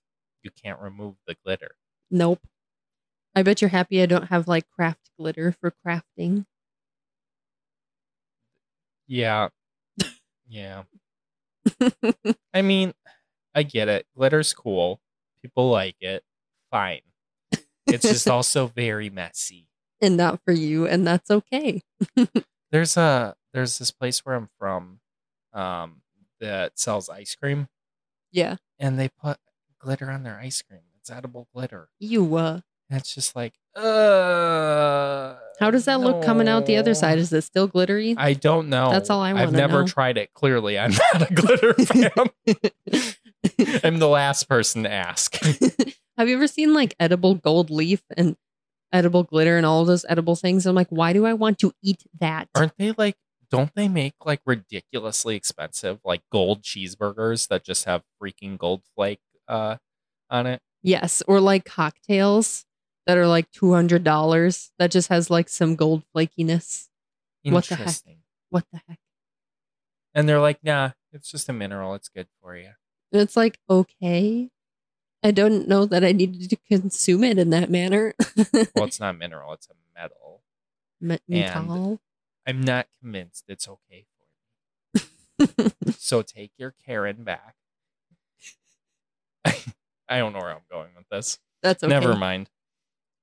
[0.43, 1.77] you can't remove the glitter.
[2.11, 2.41] Nope.
[3.35, 6.47] I bet you're happy I don't have like craft glitter for crafting.
[9.07, 9.49] Yeah.
[10.49, 10.83] Yeah.
[12.53, 12.93] I mean,
[13.55, 14.07] I get it.
[14.17, 15.01] Glitter's cool.
[15.43, 16.23] People like it.
[16.71, 17.01] Fine.
[17.87, 19.69] It's just also very messy.
[20.01, 21.83] and not for you, and that's okay.
[22.71, 25.01] There's a there's this place where I'm from
[25.53, 26.01] um
[26.41, 27.69] that sells ice cream
[28.31, 28.57] Yeah.
[28.79, 29.37] and they put
[29.79, 30.81] glitter on their ice cream.
[30.99, 31.89] It's edible glitter.
[31.99, 36.95] You uh And it's just like, uh how does that look coming out the other
[36.95, 37.19] side?
[37.19, 38.15] Is it still glittery?
[38.17, 38.91] I don't know.
[38.91, 39.87] That's all I I've never know.
[39.87, 40.33] tried it.
[40.33, 42.11] Clearly, I'm not a glitter fan.
[43.85, 45.37] I'm the last person to ask.
[46.17, 48.37] have you ever seen like edible gold leaf and
[48.93, 50.67] edible glitter and all those edible things?
[50.67, 52.49] I'm like, why do I want to eat that?
[52.55, 53.17] Aren't they like?
[53.51, 59.21] Don't they make like ridiculously expensive like gold cheeseburgers that just have freaking gold flake
[59.49, 59.77] uh
[60.31, 60.61] on it?
[60.83, 62.65] Yes, or like cocktails
[63.07, 66.89] that are like two hundred dollars that just has like some gold flakiness.
[67.45, 67.81] What the heck?
[67.81, 68.19] Interesting.
[68.51, 68.99] What the heck?
[70.15, 71.95] And they're like, nah, it's just a mineral.
[71.95, 72.71] It's good for you.
[73.13, 74.49] And it's like, okay.
[75.23, 78.15] I don't know that I needed to consume it in that manner.
[78.75, 79.53] Well, it's not mineral.
[79.53, 80.43] It's a metal.
[81.01, 82.01] Me- metal.
[82.47, 85.73] I'm not convinced it's okay for me.
[85.99, 87.55] So take your Karen back.
[89.45, 91.39] I don't know where I'm going with this.
[91.63, 91.91] That's okay.
[91.91, 92.51] Never mind.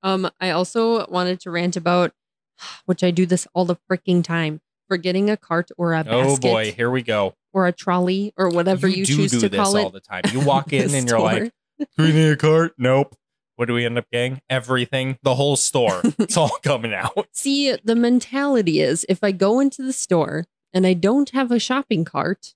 [0.04, 2.14] Um, I also wanted to rant about,
[2.86, 6.38] which I do this all the freaking time, forgetting a cart or a basket Oh
[6.38, 7.36] boy, here we go.
[7.54, 10.24] or a trolley or whatever you, do choose do to this call all the time.
[10.34, 11.54] You walk in and you're like.
[11.80, 13.16] "Do we need a cart?" Nope.
[13.56, 14.42] What do we end up getting?
[14.50, 16.02] Everything, the whole store.
[16.20, 17.28] It's all coming out.
[17.32, 21.60] See, the mentality is if I go into the store and I don't have a
[21.60, 22.56] shopping cart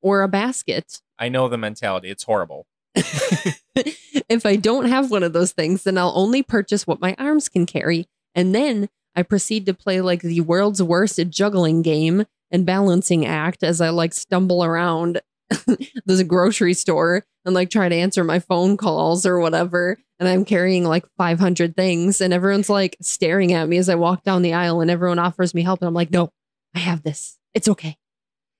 [0.00, 2.10] or a basket, I know the mentality.
[2.10, 2.66] It's horrible.
[2.94, 7.48] if I don't have one of those things, then I'll only purchase what my arms
[7.48, 8.06] can carry.
[8.34, 13.62] And then I proceed to play like the world's worst juggling game and balancing act
[13.62, 15.20] as I like stumble around
[16.06, 19.98] this grocery store and like try to answer my phone calls or whatever.
[20.18, 24.22] And I'm carrying like 500 things, and everyone's like staring at me as I walk
[24.22, 25.80] down the aisle, and everyone offers me help.
[25.80, 26.30] And I'm like, no,
[26.76, 27.38] I have this.
[27.54, 27.96] It's okay.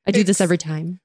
[0.04, 0.98] I do this every time.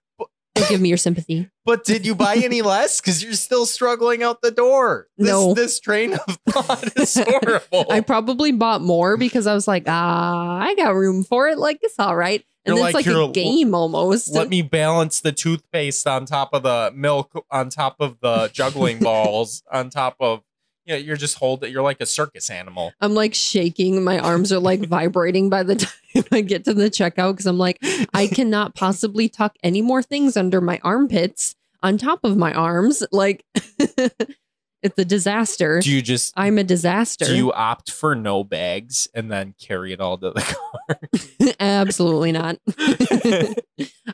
[0.70, 1.50] Give me your sympathy.
[1.68, 3.02] But did you buy any less?
[3.02, 5.08] Because you're still struggling out the door.
[5.18, 5.54] This, No.
[5.54, 7.92] This train of thought is horrible.
[7.92, 11.58] I probably bought more because I was like, ah, I got room for it.
[11.58, 12.42] Like it's all right.
[12.66, 14.34] And You're like, like "Here, a game almost.
[14.34, 19.00] Let me balance the toothpaste on top of the milk, on top of the juggling
[19.04, 20.44] balls, on top of
[20.86, 21.70] you know, you're just holding.
[21.70, 22.94] It, you're like a circus animal.
[23.02, 24.06] I'm like shaking.
[24.06, 25.92] My arms are like vibrating by the time
[26.32, 27.80] I get to the checkout because I'm like,
[28.14, 33.04] I cannot possibly tuck any more things under my armpits on top of my arms.
[33.12, 35.80] Like it's a disaster.
[35.80, 37.26] Do you just I'm a disaster.
[37.26, 41.56] do you opt for no bags and then carry it all to the car?
[41.60, 42.58] Absolutely not.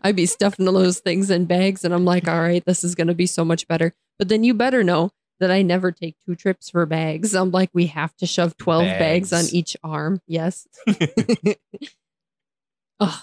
[0.03, 3.07] I'd be stuffing those things in bags and I'm like, all right, this is going
[3.07, 3.93] to be so much better.
[4.19, 7.33] But then you better know that I never take two trips for bags.
[7.35, 9.49] I'm like, we have to shove 12 bags, Bags.
[9.49, 10.21] on each arm.
[10.27, 10.67] Yes.
[13.03, 13.19] Ugh.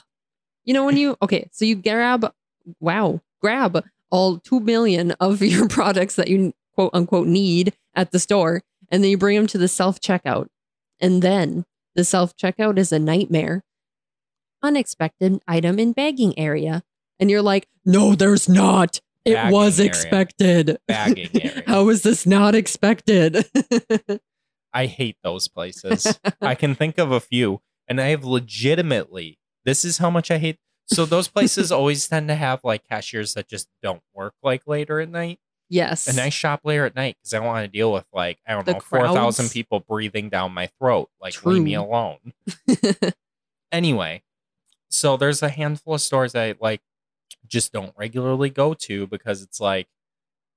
[0.65, 2.33] You know, when you, okay, so you grab,
[2.81, 8.19] wow, grab all 2 million of your products that you quote unquote need at the
[8.19, 10.49] store, and then you bring them to the self checkout.
[11.01, 11.65] And then
[11.95, 13.65] the self checkout is a nightmare
[14.63, 16.83] unexpected item in bagging area.
[17.19, 19.01] And you're like, no, there's not.
[19.25, 19.89] It Bagging was area.
[19.89, 20.79] expected.
[20.87, 21.63] Bagging area.
[21.67, 23.45] How is this not expected?
[24.73, 26.19] I hate those places.
[26.41, 29.39] I can think of a few, and I have legitimately.
[29.65, 30.59] This is how much I hate.
[30.87, 35.01] So those places always tend to have like cashiers that just don't work like later
[35.01, 36.07] at night, yes.
[36.07, 38.53] and I shop later at night because I don't want to deal with like I
[38.53, 41.09] don't The know four thousand people breathing down my throat.
[41.21, 42.33] Like leave me alone.
[43.73, 44.23] anyway,
[44.89, 46.81] so there's a handful of stores I like
[47.47, 49.89] just don't regularly go to because it's like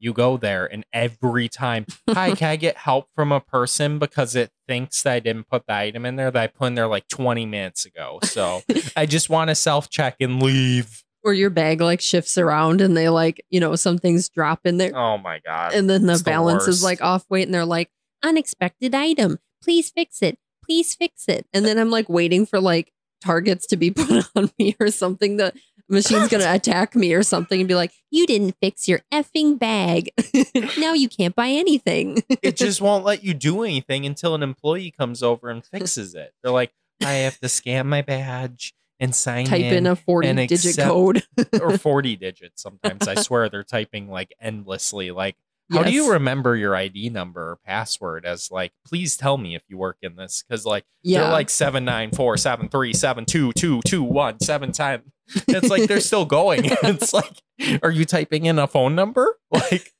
[0.03, 4.35] you go there and every time, hi, can I get help from a person because
[4.35, 6.87] it thinks that I didn't put the item in there that I put in there
[6.87, 8.19] like 20 minutes ago.
[8.23, 8.61] So
[8.95, 11.03] I just want to self check and leave.
[11.23, 14.77] or your bag like shifts around and they like, you know, some things drop in
[14.77, 14.95] there.
[14.95, 15.73] Oh my god.
[15.73, 17.89] and then the it's the balance is like off weight and they're like,
[18.23, 19.39] unexpected item.
[19.63, 20.37] Please fix it.
[20.65, 21.45] Please fix it.
[21.53, 22.91] And then I'm like waiting for like
[23.23, 25.37] targets to be put on me or something.
[25.37, 25.53] The
[25.89, 29.57] machine's going to attack me or something and be like, you didn't fix your effing
[29.59, 30.11] bag.
[30.77, 32.23] now you can't buy anything.
[32.41, 36.33] it just won't let you do anything until an employee comes over and fixes it.
[36.41, 40.65] They're like, I have to scan my badge and sign Type in a 40 digit
[40.65, 41.23] accept- code.
[41.61, 43.07] or 40 digits sometimes.
[43.07, 45.11] I swear they're typing like endlessly.
[45.11, 45.35] Like,
[45.71, 49.63] how do you remember your ID number or password as like, please tell me if
[49.67, 50.43] you work in this?
[50.47, 51.21] Because like Yeah.
[51.23, 55.01] they're like seven nine four seven three seven two two two one seven ten.
[55.47, 56.61] It's like they're still going.
[56.83, 57.41] it's like,
[57.81, 59.37] are you typing in a phone number?
[59.51, 59.93] Like,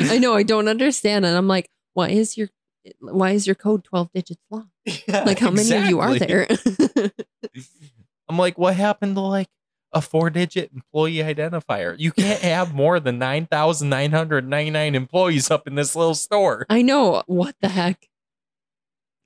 [0.00, 0.34] I know.
[0.34, 1.26] I don't understand.
[1.26, 2.48] And I'm like, why is your.
[3.00, 4.70] Why is your code 12 digits long?
[4.86, 6.46] yeah, Like, how many of you are there?
[8.28, 9.48] I'm like, what happened to like
[9.92, 11.94] a four digit employee identifier?
[11.98, 16.64] You can't have more than 9,999 employees up in this little store.
[16.70, 17.22] I know.
[17.26, 18.08] What the heck?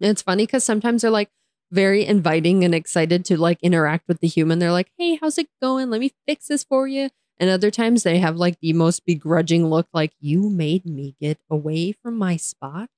[0.00, 1.30] It's funny because sometimes they're like
[1.72, 4.58] very inviting and excited to like interact with the human.
[4.58, 5.90] They're like, hey, how's it going?
[5.90, 7.10] Let me fix this for you.
[7.38, 11.38] And other times they have like the most begrudging look, like, you made me get
[11.50, 12.90] away from my spot.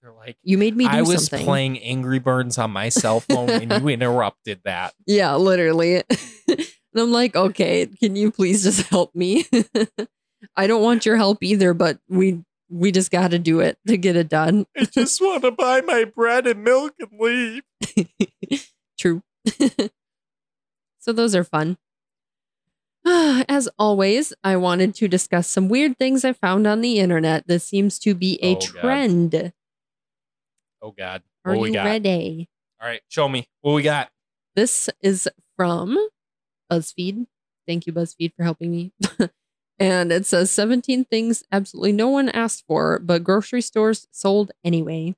[0.00, 1.44] They're like, You made me do I was something.
[1.44, 4.94] playing Angry Birds on my cell phone and you interrupted that.
[5.06, 5.96] Yeah, literally.
[6.48, 9.46] and I'm like, okay, can you please just help me?
[10.56, 13.96] I don't want your help either, but we we just got to do it to
[13.96, 14.66] get it done.
[14.76, 17.62] I just want to buy my bread and milk and leave.
[18.98, 19.22] True.
[20.98, 21.76] so those are fun.
[23.06, 27.46] As always, I wanted to discuss some weird things I found on the internet.
[27.46, 28.80] This seems to be a Oh, God.
[28.80, 29.52] trend.
[30.82, 31.22] Oh, God.
[31.44, 31.84] Are what we you got?
[31.84, 32.48] ready?
[32.80, 33.46] All right, show me.
[33.60, 34.10] What we got?
[34.56, 35.96] This is from
[36.72, 37.26] BuzzFeed.
[37.68, 38.92] Thank you, BuzzFeed, for helping me.
[39.78, 45.14] and it says 17 things absolutely no one asked for, but grocery stores sold anyway.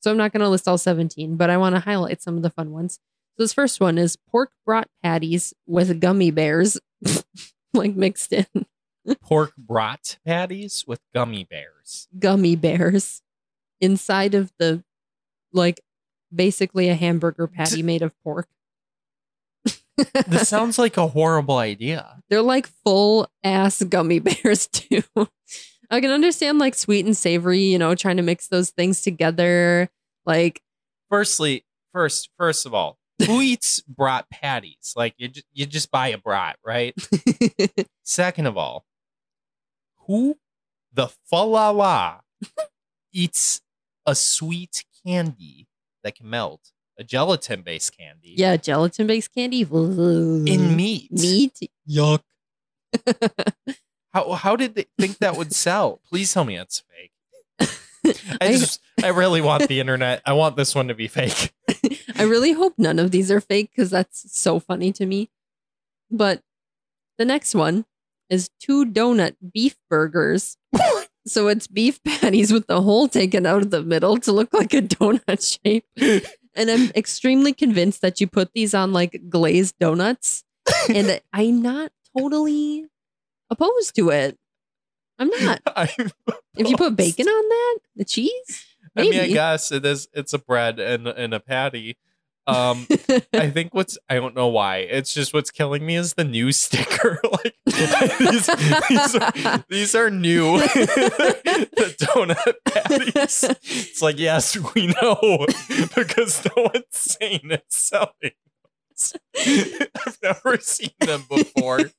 [0.00, 2.42] So I'm not going to list all 17, but I want to highlight some of
[2.42, 2.98] the fun ones.
[3.36, 6.78] So this first one is pork brat patties with gummy bears,
[7.74, 8.46] like mixed in
[9.22, 12.08] Pork brat patties with gummy bears.
[12.18, 13.22] gummy bears
[13.80, 14.82] inside of the,
[15.52, 15.80] like,
[16.34, 18.48] basically a hamburger patty made of pork.
[20.26, 22.22] This sounds like a horrible idea.
[22.28, 25.02] They're like full ass gummy bears too.
[25.90, 29.88] I can understand like sweet and savory, you know, trying to mix those things together.
[30.24, 30.62] Like,
[31.08, 34.92] Firstly, first, first of all, who eats brat patties?
[34.94, 36.94] Like you, ju- you just buy a brat, right?
[38.04, 38.84] Second of all,
[40.06, 40.36] who
[40.92, 42.20] the falala
[43.12, 43.60] eats
[44.06, 45.66] a sweet candy
[46.04, 51.10] that can melt, a gelatin based candy, yeah, gelatin based candy in meat?
[51.10, 51.58] meat.
[51.88, 52.20] Yuck.
[54.12, 56.00] How how did they think that would sell?
[56.08, 57.12] Please tell me it's fake.
[58.40, 60.20] I I- just I really want the internet.
[60.26, 61.52] I want this one to be fake.
[62.16, 65.30] I really hope none of these are fake because that's so funny to me.
[66.10, 66.42] But
[67.18, 67.84] the next one
[68.28, 70.56] is two donut beef burgers.
[71.26, 74.74] so it's beef patties with the hole taken out of the middle to look like
[74.74, 75.84] a donut shape.
[76.54, 80.44] And I'm extremely convinced that you put these on like glazed donuts.
[80.88, 82.86] And I'm not totally
[83.50, 84.38] opposed to it.
[85.18, 85.60] I'm not.
[85.76, 86.10] I'm
[86.56, 90.08] If you put bacon on that, the cheese, I mean, I guess it is.
[90.12, 91.96] It's a bread and and a patty.
[92.46, 92.86] Um,
[93.32, 94.78] I think what's I don't know why.
[94.78, 97.20] It's just what's killing me is the new sticker.
[97.30, 98.46] like these,
[98.88, 100.58] these, are, these are new.
[100.58, 103.44] the donut patties.
[103.44, 105.46] It's like yes, we know
[105.94, 108.32] because no one's saying it's selling.
[110.06, 111.90] I've never seen them before.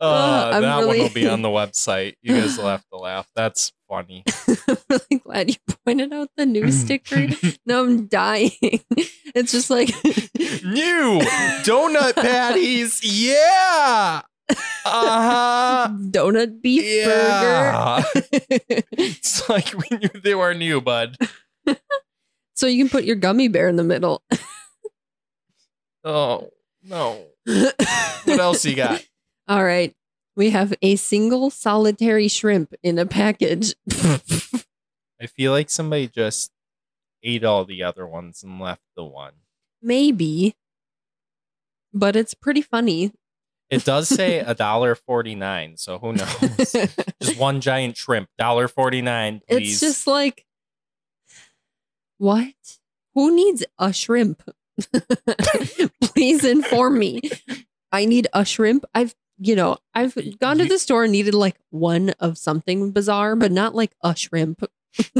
[0.00, 2.14] Uh, I'm that one will be on the website.
[2.22, 3.28] You guys will have to laugh.
[3.36, 4.24] That's funny.
[4.48, 4.56] I'm
[4.90, 7.28] really glad you pointed out the new sticker.
[7.66, 8.52] No, I'm dying.
[9.34, 9.88] It's just like
[10.64, 11.20] New
[11.64, 13.00] donut patties.
[13.04, 14.22] Yeah.
[14.50, 14.54] Uh
[14.86, 15.88] huh.
[15.92, 18.02] donut beef Yeah.
[18.02, 18.82] burger.
[18.92, 21.16] It's like we knew they were new, bud.
[22.54, 24.22] so you can put your gummy bear in the middle.
[26.04, 26.48] Oh
[26.82, 27.26] no.
[27.44, 29.04] What else you got?
[29.48, 29.94] All right.
[30.36, 33.74] We have a single solitary shrimp in a package.
[33.90, 36.50] I feel like somebody just
[37.22, 39.34] ate all the other ones and left the one.
[39.82, 40.54] Maybe.
[41.92, 43.12] But it's pretty funny.
[43.68, 46.72] It does say a dollar forty nine, so who knows?
[47.22, 49.72] just one giant shrimp, dollar forty nine, please.
[49.74, 50.44] It's just like,
[52.18, 52.54] what?
[53.14, 54.42] Who needs a shrimp?
[56.00, 57.22] Please inform me.
[57.92, 58.84] I need a shrimp.
[58.94, 63.34] I've, you know, I've gone to the store and needed like one of something bizarre,
[63.34, 64.62] but not like a shrimp.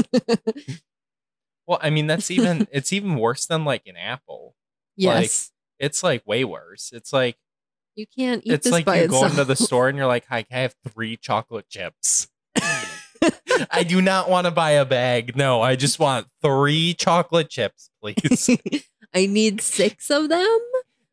[1.67, 4.55] well, I mean, that's even it's even worse than like an apple.
[4.95, 5.51] yes.
[5.79, 6.91] It's like way worse.
[6.93, 7.37] It's like
[7.95, 9.21] you can't eat it's like you itself.
[9.21, 12.27] go into the store and you're like, "Hi, can I have three chocolate chips?"
[13.71, 15.35] I do not want to buy a bag.
[15.35, 18.47] No, I just want three chocolate chips, please.
[19.15, 20.59] I need six of them,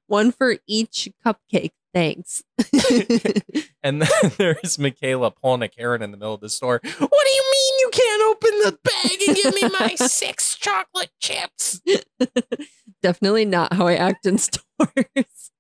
[0.07, 1.73] one for each cupcake.
[1.95, 2.43] Thanks.
[3.83, 6.81] and then there's Michaela pulling a Karen in the middle of the store.
[6.83, 11.11] What do you mean you can't open the bag and give me my six chocolate
[11.21, 11.81] chips?
[13.03, 15.51] Definitely not how I act in stores.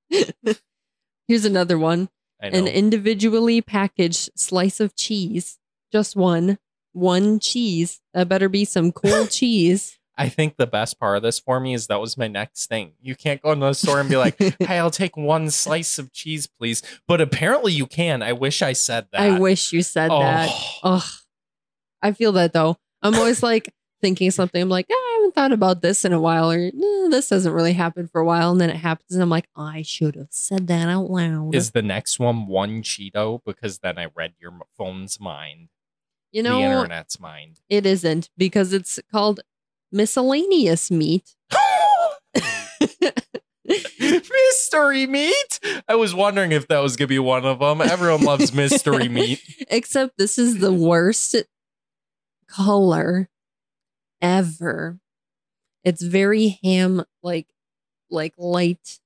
[1.26, 2.08] Here's another one
[2.40, 5.58] an individually packaged slice of cheese.
[5.92, 6.58] Just one.
[6.92, 8.00] One cheese.
[8.14, 9.97] That better be some cool cheese.
[10.18, 12.92] I think the best part of this for me is that was my next thing.
[13.00, 16.12] You can't go into the store and be like, "Hey, I'll take one slice of
[16.12, 18.20] cheese, please." But apparently, you can.
[18.20, 19.20] I wish I said that.
[19.20, 20.48] I wish you said that.
[20.50, 21.02] Oh, Ugh.
[22.02, 22.76] I feel that though.
[23.00, 24.60] I'm always like thinking something.
[24.60, 27.54] I'm like, "Ah, I haven't thought about this in a while, or "Nah, this hasn't
[27.54, 28.50] really happened for a while.
[28.50, 31.54] And then it happens, and I'm like, I should have said that out loud.
[31.54, 33.40] is the next one one Cheeto?
[33.44, 35.68] Because then I read your phone's mind,
[36.32, 37.60] you know, the internet's mind.
[37.68, 39.40] it isn't because it's called
[39.93, 41.34] miscellaneous meat.
[43.68, 45.61] mystery meat.
[45.89, 47.80] I was wondering if that was gonna be one of them.
[47.80, 49.41] Everyone loves mystery meat.
[49.68, 51.36] Except this is the worst
[52.49, 53.28] color
[54.22, 54.99] ever.
[55.84, 57.47] It's very ham like
[58.11, 59.01] like light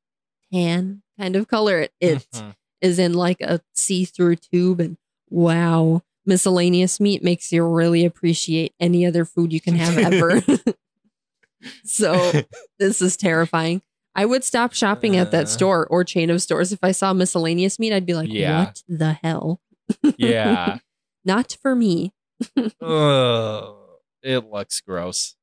[0.53, 1.81] tan kind of color.
[1.81, 2.55] It is Mhm.
[2.99, 4.97] in like a see-through tube and
[5.29, 10.43] wow, miscellaneous meat makes you really appreciate any other food you can have ever.
[11.85, 12.33] so
[12.79, 13.83] this is terrifying.
[14.15, 15.31] I would stop shopping at Uh.
[15.31, 17.93] that store or chain of stores if I saw miscellaneous meat.
[17.93, 18.65] I'd be like, Yeah.
[18.67, 19.61] "What the hell?
[20.19, 20.79] yeah.
[21.25, 22.13] Not for me."
[22.81, 23.75] Ugh,
[24.23, 25.37] it looks gross.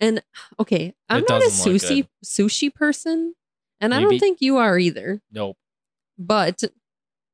[0.00, 0.22] And
[0.58, 3.34] okay, I'm It not a sushi sushi person,
[3.80, 5.20] and I don't think you are either.
[5.30, 5.56] Nope.
[6.18, 6.62] But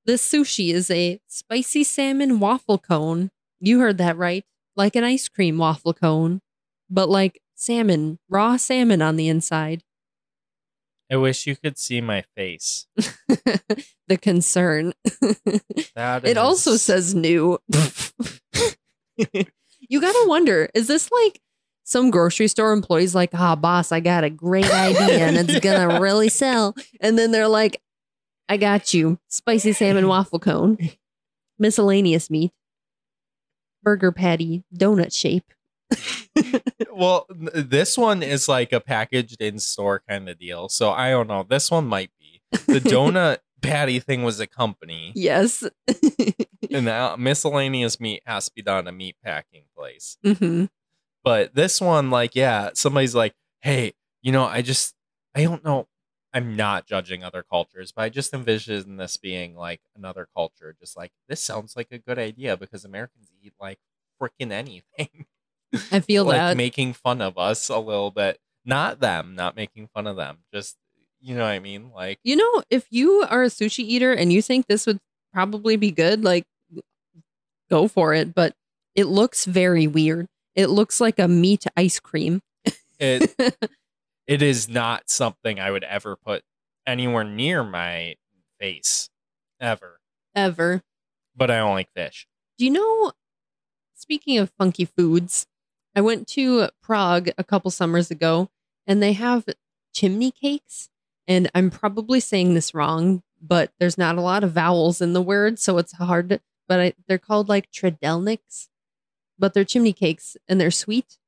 [0.07, 3.31] this sushi is a spicy salmon waffle cone.
[3.61, 4.45] You heard that right,
[4.77, 6.41] like an ice cream waffle cone,
[6.89, 9.83] but like salmon, raw salmon on the inside.
[11.11, 12.87] I wish you could see my face.
[12.97, 14.93] the concern.
[15.95, 17.59] That it also says new.
[19.17, 21.41] you gotta wonder, is this like
[21.85, 26.01] some grocery store employees like, ah, boss, I got a great idea and it's gonna
[26.01, 26.75] really sell.
[27.01, 27.81] And then they're like,
[28.49, 29.19] I got you.
[29.29, 30.79] Spicy salmon waffle cone,
[31.59, 32.53] miscellaneous meat,
[33.83, 35.53] burger patty, donut shape.
[36.93, 40.69] well, this one is like a packaged in store kind of deal.
[40.69, 41.45] So I don't know.
[41.49, 42.41] This one might be.
[42.67, 45.65] The donut patty thing was a company, Yes.
[46.71, 50.17] and the miscellaneous meat has to be done at a meat packing place.
[50.25, 50.67] hmm
[51.25, 54.95] But this one, like, yeah, somebody's like, hey, you know, I just,
[55.35, 55.87] I don't know.
[56.37, 60.77] I'm not judging other cultures, but I just envision this being like another culture.
[60.79, 63.79] Just like, this sounds like a good idea because Americans eat like
[64.21, 65.25] freaking anything.
[65.91, 66.57] I feel like that.
[66.59, 68.39] making fun of us a little bit.
[68.67, 70.41] Not them, not making fun of them.
[70.53, 70.77] Just,
[71.23, 71.91] you know what I mean?
[71.95, 74.99] Like, You know, if you are a sushi eater and you think this would
[75.33, 76.45] probably be good, like
[77.71, 78.35] go for it.
[78.35, 78.53] But
[78.95, 80.27] it looks very weird.
[80.55, 82.43] It looks like a meat ice cream.
[83.01, 83.35] it,
[84.27, 86.43] it is not something I would ever put
[86.87, 88.17] anywhere near my
[88.61, 89.09] face
[89.61, 90.01] ever.
[90.35, 90.83] Ever.
[91.35, 92.27] But I don't like fish.
[92.59, 93.13] Do you know,
[93.95, 95.47] speaking of funky foods,
[95.95, 98.49] I went to Prague a couple summers ago
[98.87, 99.45] and they have
[99.93, 100.89] chimney cakes.
[101.27, 105.23] And I'm probably saying this wrong, but there's not a lot of vowels in the
[105.23, 106.29] word, so it's hard.
[106.29, 108.69] To, but I, they're called like tredelniks,
[109.39, 111.19] but they're chimney cakes and they're sweet,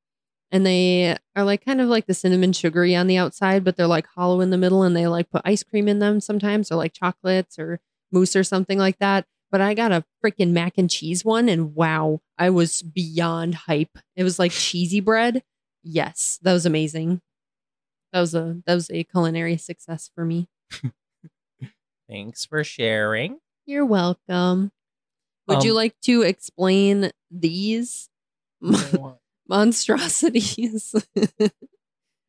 [0.51, 3.86] and they are like kind of like the cinnamon sugary on the outside, but they're
[3.86, 6.76] like hollow in the middle, and they like put ice cream in them sometimes, or
[6.76, 7.80] like chocolates or
[8.12, 9.26] mousse or something like that.
[9.51, 13.99] But I got a freaking mac and cheese one, and wow, I was beyond hype.
[14.16, 15.42] It was like cheesy bread.
[15.82, 17.20] Yes, that was amazing.
[18.12, 20.49] That was a that was a culinary success for me.
[22.09, 23.38] Thanks for sharing.
[23.66, 24.72] You're welcome.
[25.46, 28.09] Would you Um, like to explain these
[29.49, 30.94] monstrosities,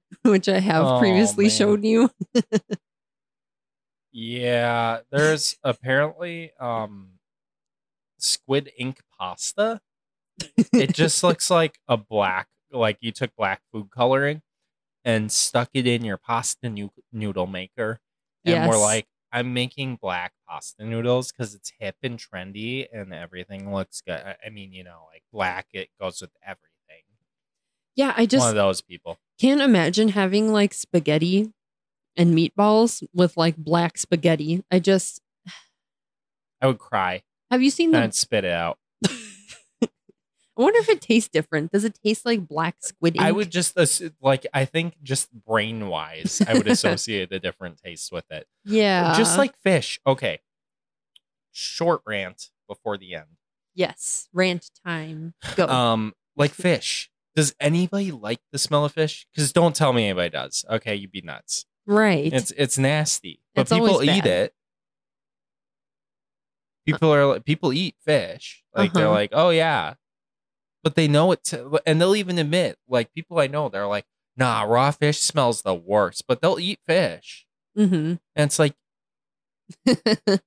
[0.24, 1.52] which I have Oh, previously man.
[1.52, 2.10] shown you?
[4.12, 7.20] Yeah, there's apparently um
[8.18, 9.82] squid ink pasta.
[10.74, 14.42] It just looks like a black like you took black food coloring
[15.06, 18.00] and stuck it in your pasta nu- noodle maker.
[18.46, 23.74] And we're like, I'm making black pasta noodles because it's hip and trendy and everything
[23.74, 24.20] looks good.
[24.46, 26.69] I mean, you know, like black, it goes with everything.
[28.00, 29.18] Yeah, I just One of those people.
[29.42, 31.52] can't imagine having like spaghetti
[32.16, 34.64] and meatballs with like black spaghetti.
[34.72, 35.22] I just
[36.62, 38.78] I would cry have you seen and the I'd spit it out.
[39.10, 39.90] I
[40.56, 41.74] wonder if it tastes different.
[41.74, 43.26] Does it taste like black squid ink?
[43.26, 43.78] I would just
[44.22, 48.48] like I think just brain wise, I would associate a different taste with it.
[48.64, 49.14] Yeah.
[49.18, 50.00] just like fish.
[50.08, 50.40] Okay.
[51.52, 53.26] Short rant before the end.
[53.76, 55.34] yes, rant time.
[55.58, 55.68] Go.
[55.68, 57.09] Um, like fish.
[57.36, 59.26] Does anybody like the smell of fish?
[59.34, 60.66] Because don't tell me anybody does.
[60.70, 61.66] Okay, you'd be nuts.
[61.86, 62.32] right.
[62.34, 64.54] It's it's nasty, but It's people eat it.
[66.86, 68.64] People are like people eat fish.
[68.74, 69.14] Like they're Uh-huh.
[69.14, 69.94] like, oh yeah,
[70.84, 72.78] but they know it, to, and they'll even admit.
[72.88, 74.06] Like people I know, they're like,
[74.36, 77.46] nah, raw fish smells the worst, but they'll eat fish,
[77.78, 77.96] Mm-hmm.
[77.96, 78.76] and it's like,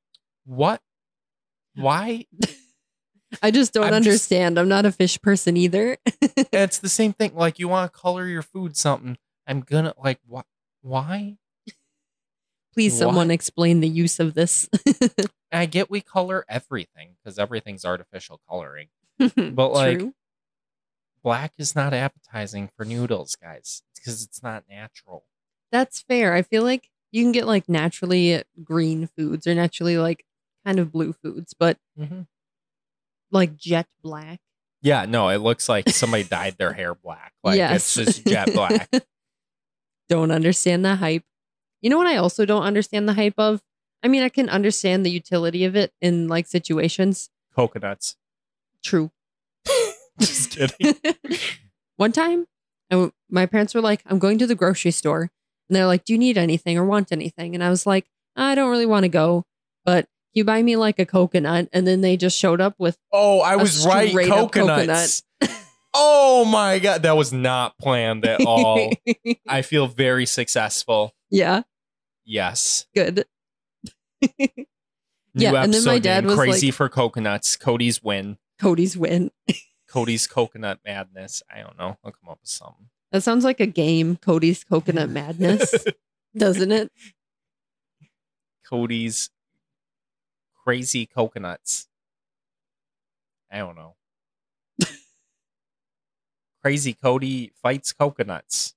[0.44, 0.80] what?
[1.76, 2.26] Why?
[3.42, 4.58] I just don't I'm just- understand.
[4.58, 5.96] I'm not a fish person either.
[6.54, 7.34] It's the same thing.
[7.34, 9.16] Like you want to color your food something.
[9.46, 10.46] I'm gonna like what?
[10.82, 11.36] Why?
[12.74, 14.68] Please, someone explain the use of this.
[15.52, 18.88] I get we color everything because everything's artificial coloring.
[19.36, 20.14] But like True.
[21.22, 25.24] black is not appetizing for noodles, guys, because it's not natural.
[25.70, 26.34] That's fair.
[26.34, 30.24] I feel like you can get like naturally green foods or naturally like
[30.64, 32.22] kind of blue foods, but mm-hmm.
[33.32, 34.40] Like jet black.
[34.82, 37.32] Yeah, no, it looks like somebody dyed their hair black.
[37.42, 37.96] Like yes.
[37.96, 38.90] it's just jet black.
[40.08, 41.24] don't understand the hype.
[41.80, 43.62] You know what I also don't understand the hype of?
[44.02, 47.30] I mean, I can understand the utility of it in like situations.
[47.54, 48.16] Coconuts.
[48.84, 49.10] True.
[50.20, 50.96] Just kidding.
[51.96, 52.46] One time,
[52.90, 55.30] I w- my parents were like, I'm going to the grocery store.
[55.68, 57.54] And they're like, Do you need anything or want anything?
[57.54, 59.44] And I was like, I don't really want to go,
[59.84, 61.68] but you buy me like a coconut.
[61.72, 64.12] And then they just showed up with, Oh, I was right.
[64.26, 65.22] Coconuts.
[65.94, 68.92] oh my god, that was not planned at all.
[69.48, 71.14] I feel very successful.
[71.30, 71.62] yeah,
[72.24, 72.86] Yes.
[72.94, 73.24] good.
[74.38, 74.48] New
[75.34, 77.56] Yeah, and then my dad was crazy like- for coconuts.
[77.56, 78.38] Cody's win.
[78.60, 79.30] Cody's win.
[79.88, 81.42] Cody's coconut madness.
[81.52, 81.96] I don't know.
[82.04, 82.88] I'll come up with something.
[83.10, 85.84] That sounds like a game, Cody's Coconut Madness,
[86.36, 86.90] doesn't it?
[88.66, 89.28] Cody's
[90.62, 91.88] crazy coconuts.
[93.50, 93.94] I don't know.
[96.62, 98.74] crazy Cody fights coconuts.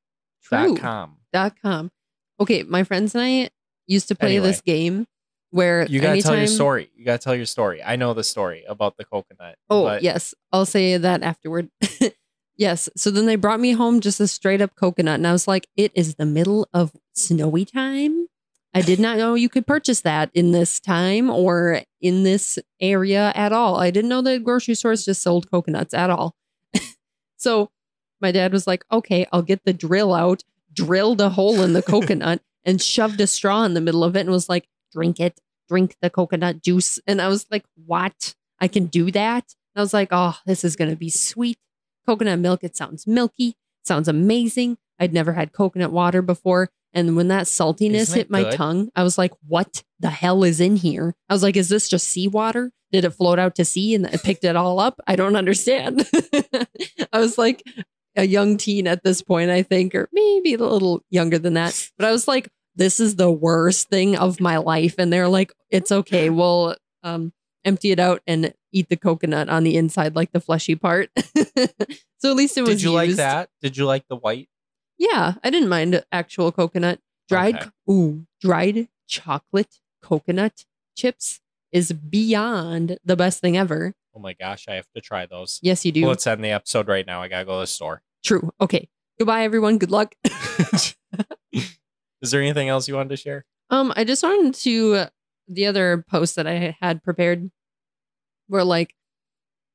[0.50, 1.18] Dot com.
[1.34, 1.92] Dot com.
[2.40, 3.50] Okay, my friends and I
[3.88, 4.48] used to play Anyway.
[4.48, 5.08] this game
[5.52, 6.92] where You gotta anytime, tell your story.
[6.96, 7.82] You gotta tell your story.
[7.84, 9.58] I know the story about the coconut.
[9.70, 10.34] Oh, but yes.
[10.52, 11.70] I'll say that afterward.
[12.58, 12.90] yes.
[12.98, 15.16] So then they brought me home just a straight up coconut.
[15.16, 18.28] And I was like, it is the middle of snowy time.
[18.76, 23.32] I did not know you could purchase that in this time or in this area
[23.34, 23.78] at all.
[23.78, 26.36] I didn't know that grocery stores just sold coconuts at all.
[27.38, 27.72] so
[28.20, 31.82] my dad was like, okay, I'll get the drill out, drilled a hole in the
[31.94, 35.40] coconut and shoved a straw in the middle of it and was like, drink it,
[35.70, 37.00] drink the coconut juice.
[37.08, 38.36] And I was like, what?
[38.60, 39.56] I can do that?
[39.74, 41.58] I was like, oh, this is going to be sweet.
[42.06, 43.56] Coconut milk, it sounds milky,
[43.86, 44.78] sounds amazing.
[45.00, 46.72] I'd never had coconut water before.
[46.96, 48.54] And when that saltiness hit my good?
[48.54, 51.14] tongue, I was like, what the hell is in here?
[51.30, 52.72] I was like, is this just seawater?
[52.94, 55.02] Did it float out to sea and it picked it all up?
[55.06, 56.10] I don't understand.
[57.14, 57.62] I was like
[58.16, 61.90] a young teen at this point, I think, or maybe a little younger than that.
[61.98, 64.96] But I was like, this is the worst thing of my life.
[64.98, 66.30] And they're like, it's okay.
[66.30, 67.34] We'll um,
[67.66, 71.10] empty it out and eat the coconut on the inside, like the fleshy part.
[72.20, 73.50] so at least it was Did you like that?
[73.62, 74.48] Did you like the white?
[74.98, 77.00] Yeah, I didn't mind actual coconut.
[77.28, 77.70] Dried, Okay.
[77.90, 80.66] ooh, dried chocolate coconut
[80.96, 81.42] chips
[81.72, 83.94] is beyond the best thing ever.
[84.16, 85.60] Oh my gosh, I have to try those.
[85.62, 86.02] Yes, you do.
[86.02, 87.22] Well, let's end the episode right now.
[87.22, 88.02] I gotta go to the store.
[88.24, 88.52] True.
[88.62, 88.88] Okay.
[89.18, 89.78] Goodbye, everyone.
[89.78, 90.14] Good luck.
[92.22, 93.46] Is there anything else you wanted to share?
[93.70, 95.06] Um, I just wanted to
[95.48, 97.52] the other post that I had prepared
[98.50, 98.94] were like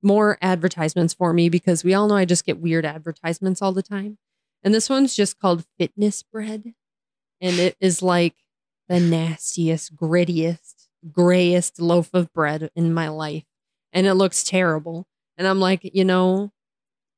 [0.03, 3.83] more advertisements for me because we all know I just get weird advertisements all the
[3.83, 4.19] time.
[4.63, 6.75] And this one's just called fitness bread.
[7.41, 8.35] And it is like
[8.89, 13.45] the nastiest, grittiest, grayest loaf of bread in my life.
[13.93, 15.07] And it looks terrible.
[15.39, 16.53] And I'm like, you know,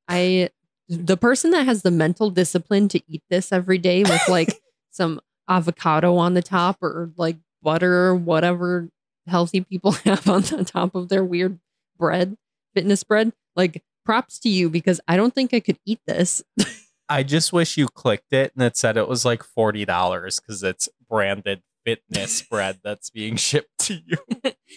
[0.08, 0.50] I
[0.88, 5.20] the person that has the mental discipline to eat this every day with like some
[5.48, 8.88] avocado on the top or like butter or whatever
[9.26, 11.58] healthy people have on the top of their weird
[11.98, 12.36] bread,
[12.74, 13.32] fitness bread.
[13.56, 16.42] Like props to you because I don't think I could eat this.
[17.12, 20.62] I just wish you clicked it and it said it was like forty dollars because
[20.62, 24.16] it's branded fitness bread that's being shipped to you.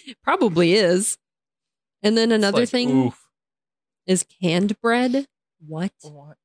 [0.22, 1.16] Probably is.
[2.02, 3.26] And then another like, thing oof.
[4.06, 5.26] is canned bread.
[5.66, 5.92] What?
[6.02, 6.36] What?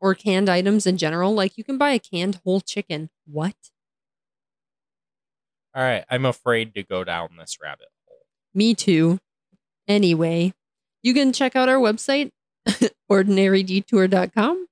[0.00, 1.34] Or canned items in general.
[1.34, 3.10] Like you can buy a canned whole chicken.
[3.26, 3.54] What?
[5.74, 8.24] All right, I'm afraid to go down this rabbit hole.
[8.54, 9.18] Me too.
[9.86, 10.54] Anyway,
[11.02, 12.30] you can check out our website,
[13.10, 14.68] ordinarydetour.com,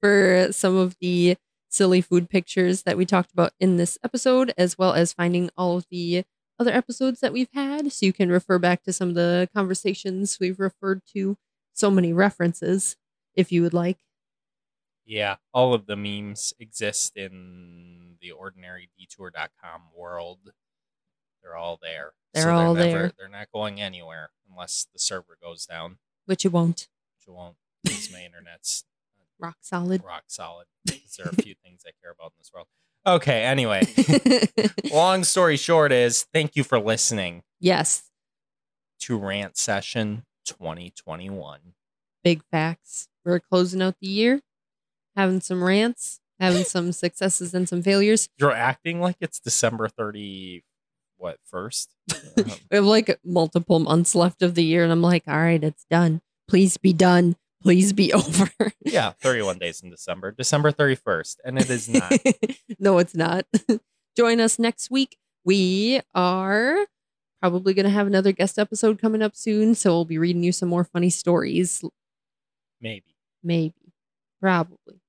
[0.00, 1.36] for some of the
[1.68, 5.76] silly food pictures that we talked about in this episode, as well as finding all
[5.76, 6.24] of the
[6.58, 7.92] other episodes that we've had.
[7.92, 11.36] So you can refer back to some of the conversations we've referred to.
[11.72, 12.96] So many references,
[13.34, 13.98] if you would like.
[15.06, 20.38] Yeah, all of the memes exist in the ordinarydetour.com world.
[21.42, 22.12] They're all there.
[22.34, 23.12] They're all never, there.
[23.18, 26.88] They're not going anywhere unless the server goes down, Which it won't.
[27.18, 27.56] which it won't.
[27.82, 28.84] Because my internet's
[29.40, 30.02] Rock solid.
[30.04, 30.66] rock solid.
[30.84, 32.66] there are a few things I care about in this world.
[33.06, 33.82] Okay, anyway.
[34.92, 38.10] Long story short is thank you for listening yes.
[39.00, 41.60] to Rant Session 2021.
[42.22, 43.08] big facts.
[43.24, 44.40] We're closing out the year,
[45.16, 48.28] having some rants, having some successes and some failures.
[48.38, 50.64] You're acting like it's December 30,
[51.16, 51.94] what, first?
[52.36, 55.86] We have like multiple months left of the year, and I'm like, all right, it's
[55.90, 56.20] done.
[56.48, 57.36] Please be done.
[57.62, 58.50] Please be over.
[58.84, 62.12] yeah, 31 days in December, December 31st, and it is not.
[62.78, 63.46] no, it's not.
[64.16, 65.18] Join us next week.
[65.44, 66.86] We are
[67.40, 69.74] probably going to have another guest episode coming up soon.
[69.74, 71.82] So we'll be reading you some more funny stories.
[72.80, 73.74] Maybe, Maybe.
[74.40, 75.00] Probably.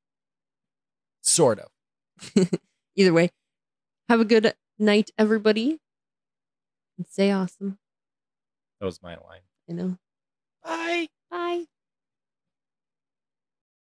[1.21, 1.69] sort of.
[2.95, 3.31] Either way,
[4.09, 5.79] have a good night, everybody.
[6.97, 7.79] And stay awesome.
[8.79, 9.41] That was my line.
[9.67, 9.97] You know.
[10.63, 11.07] Bye.
[11.29, 11.65] Bye.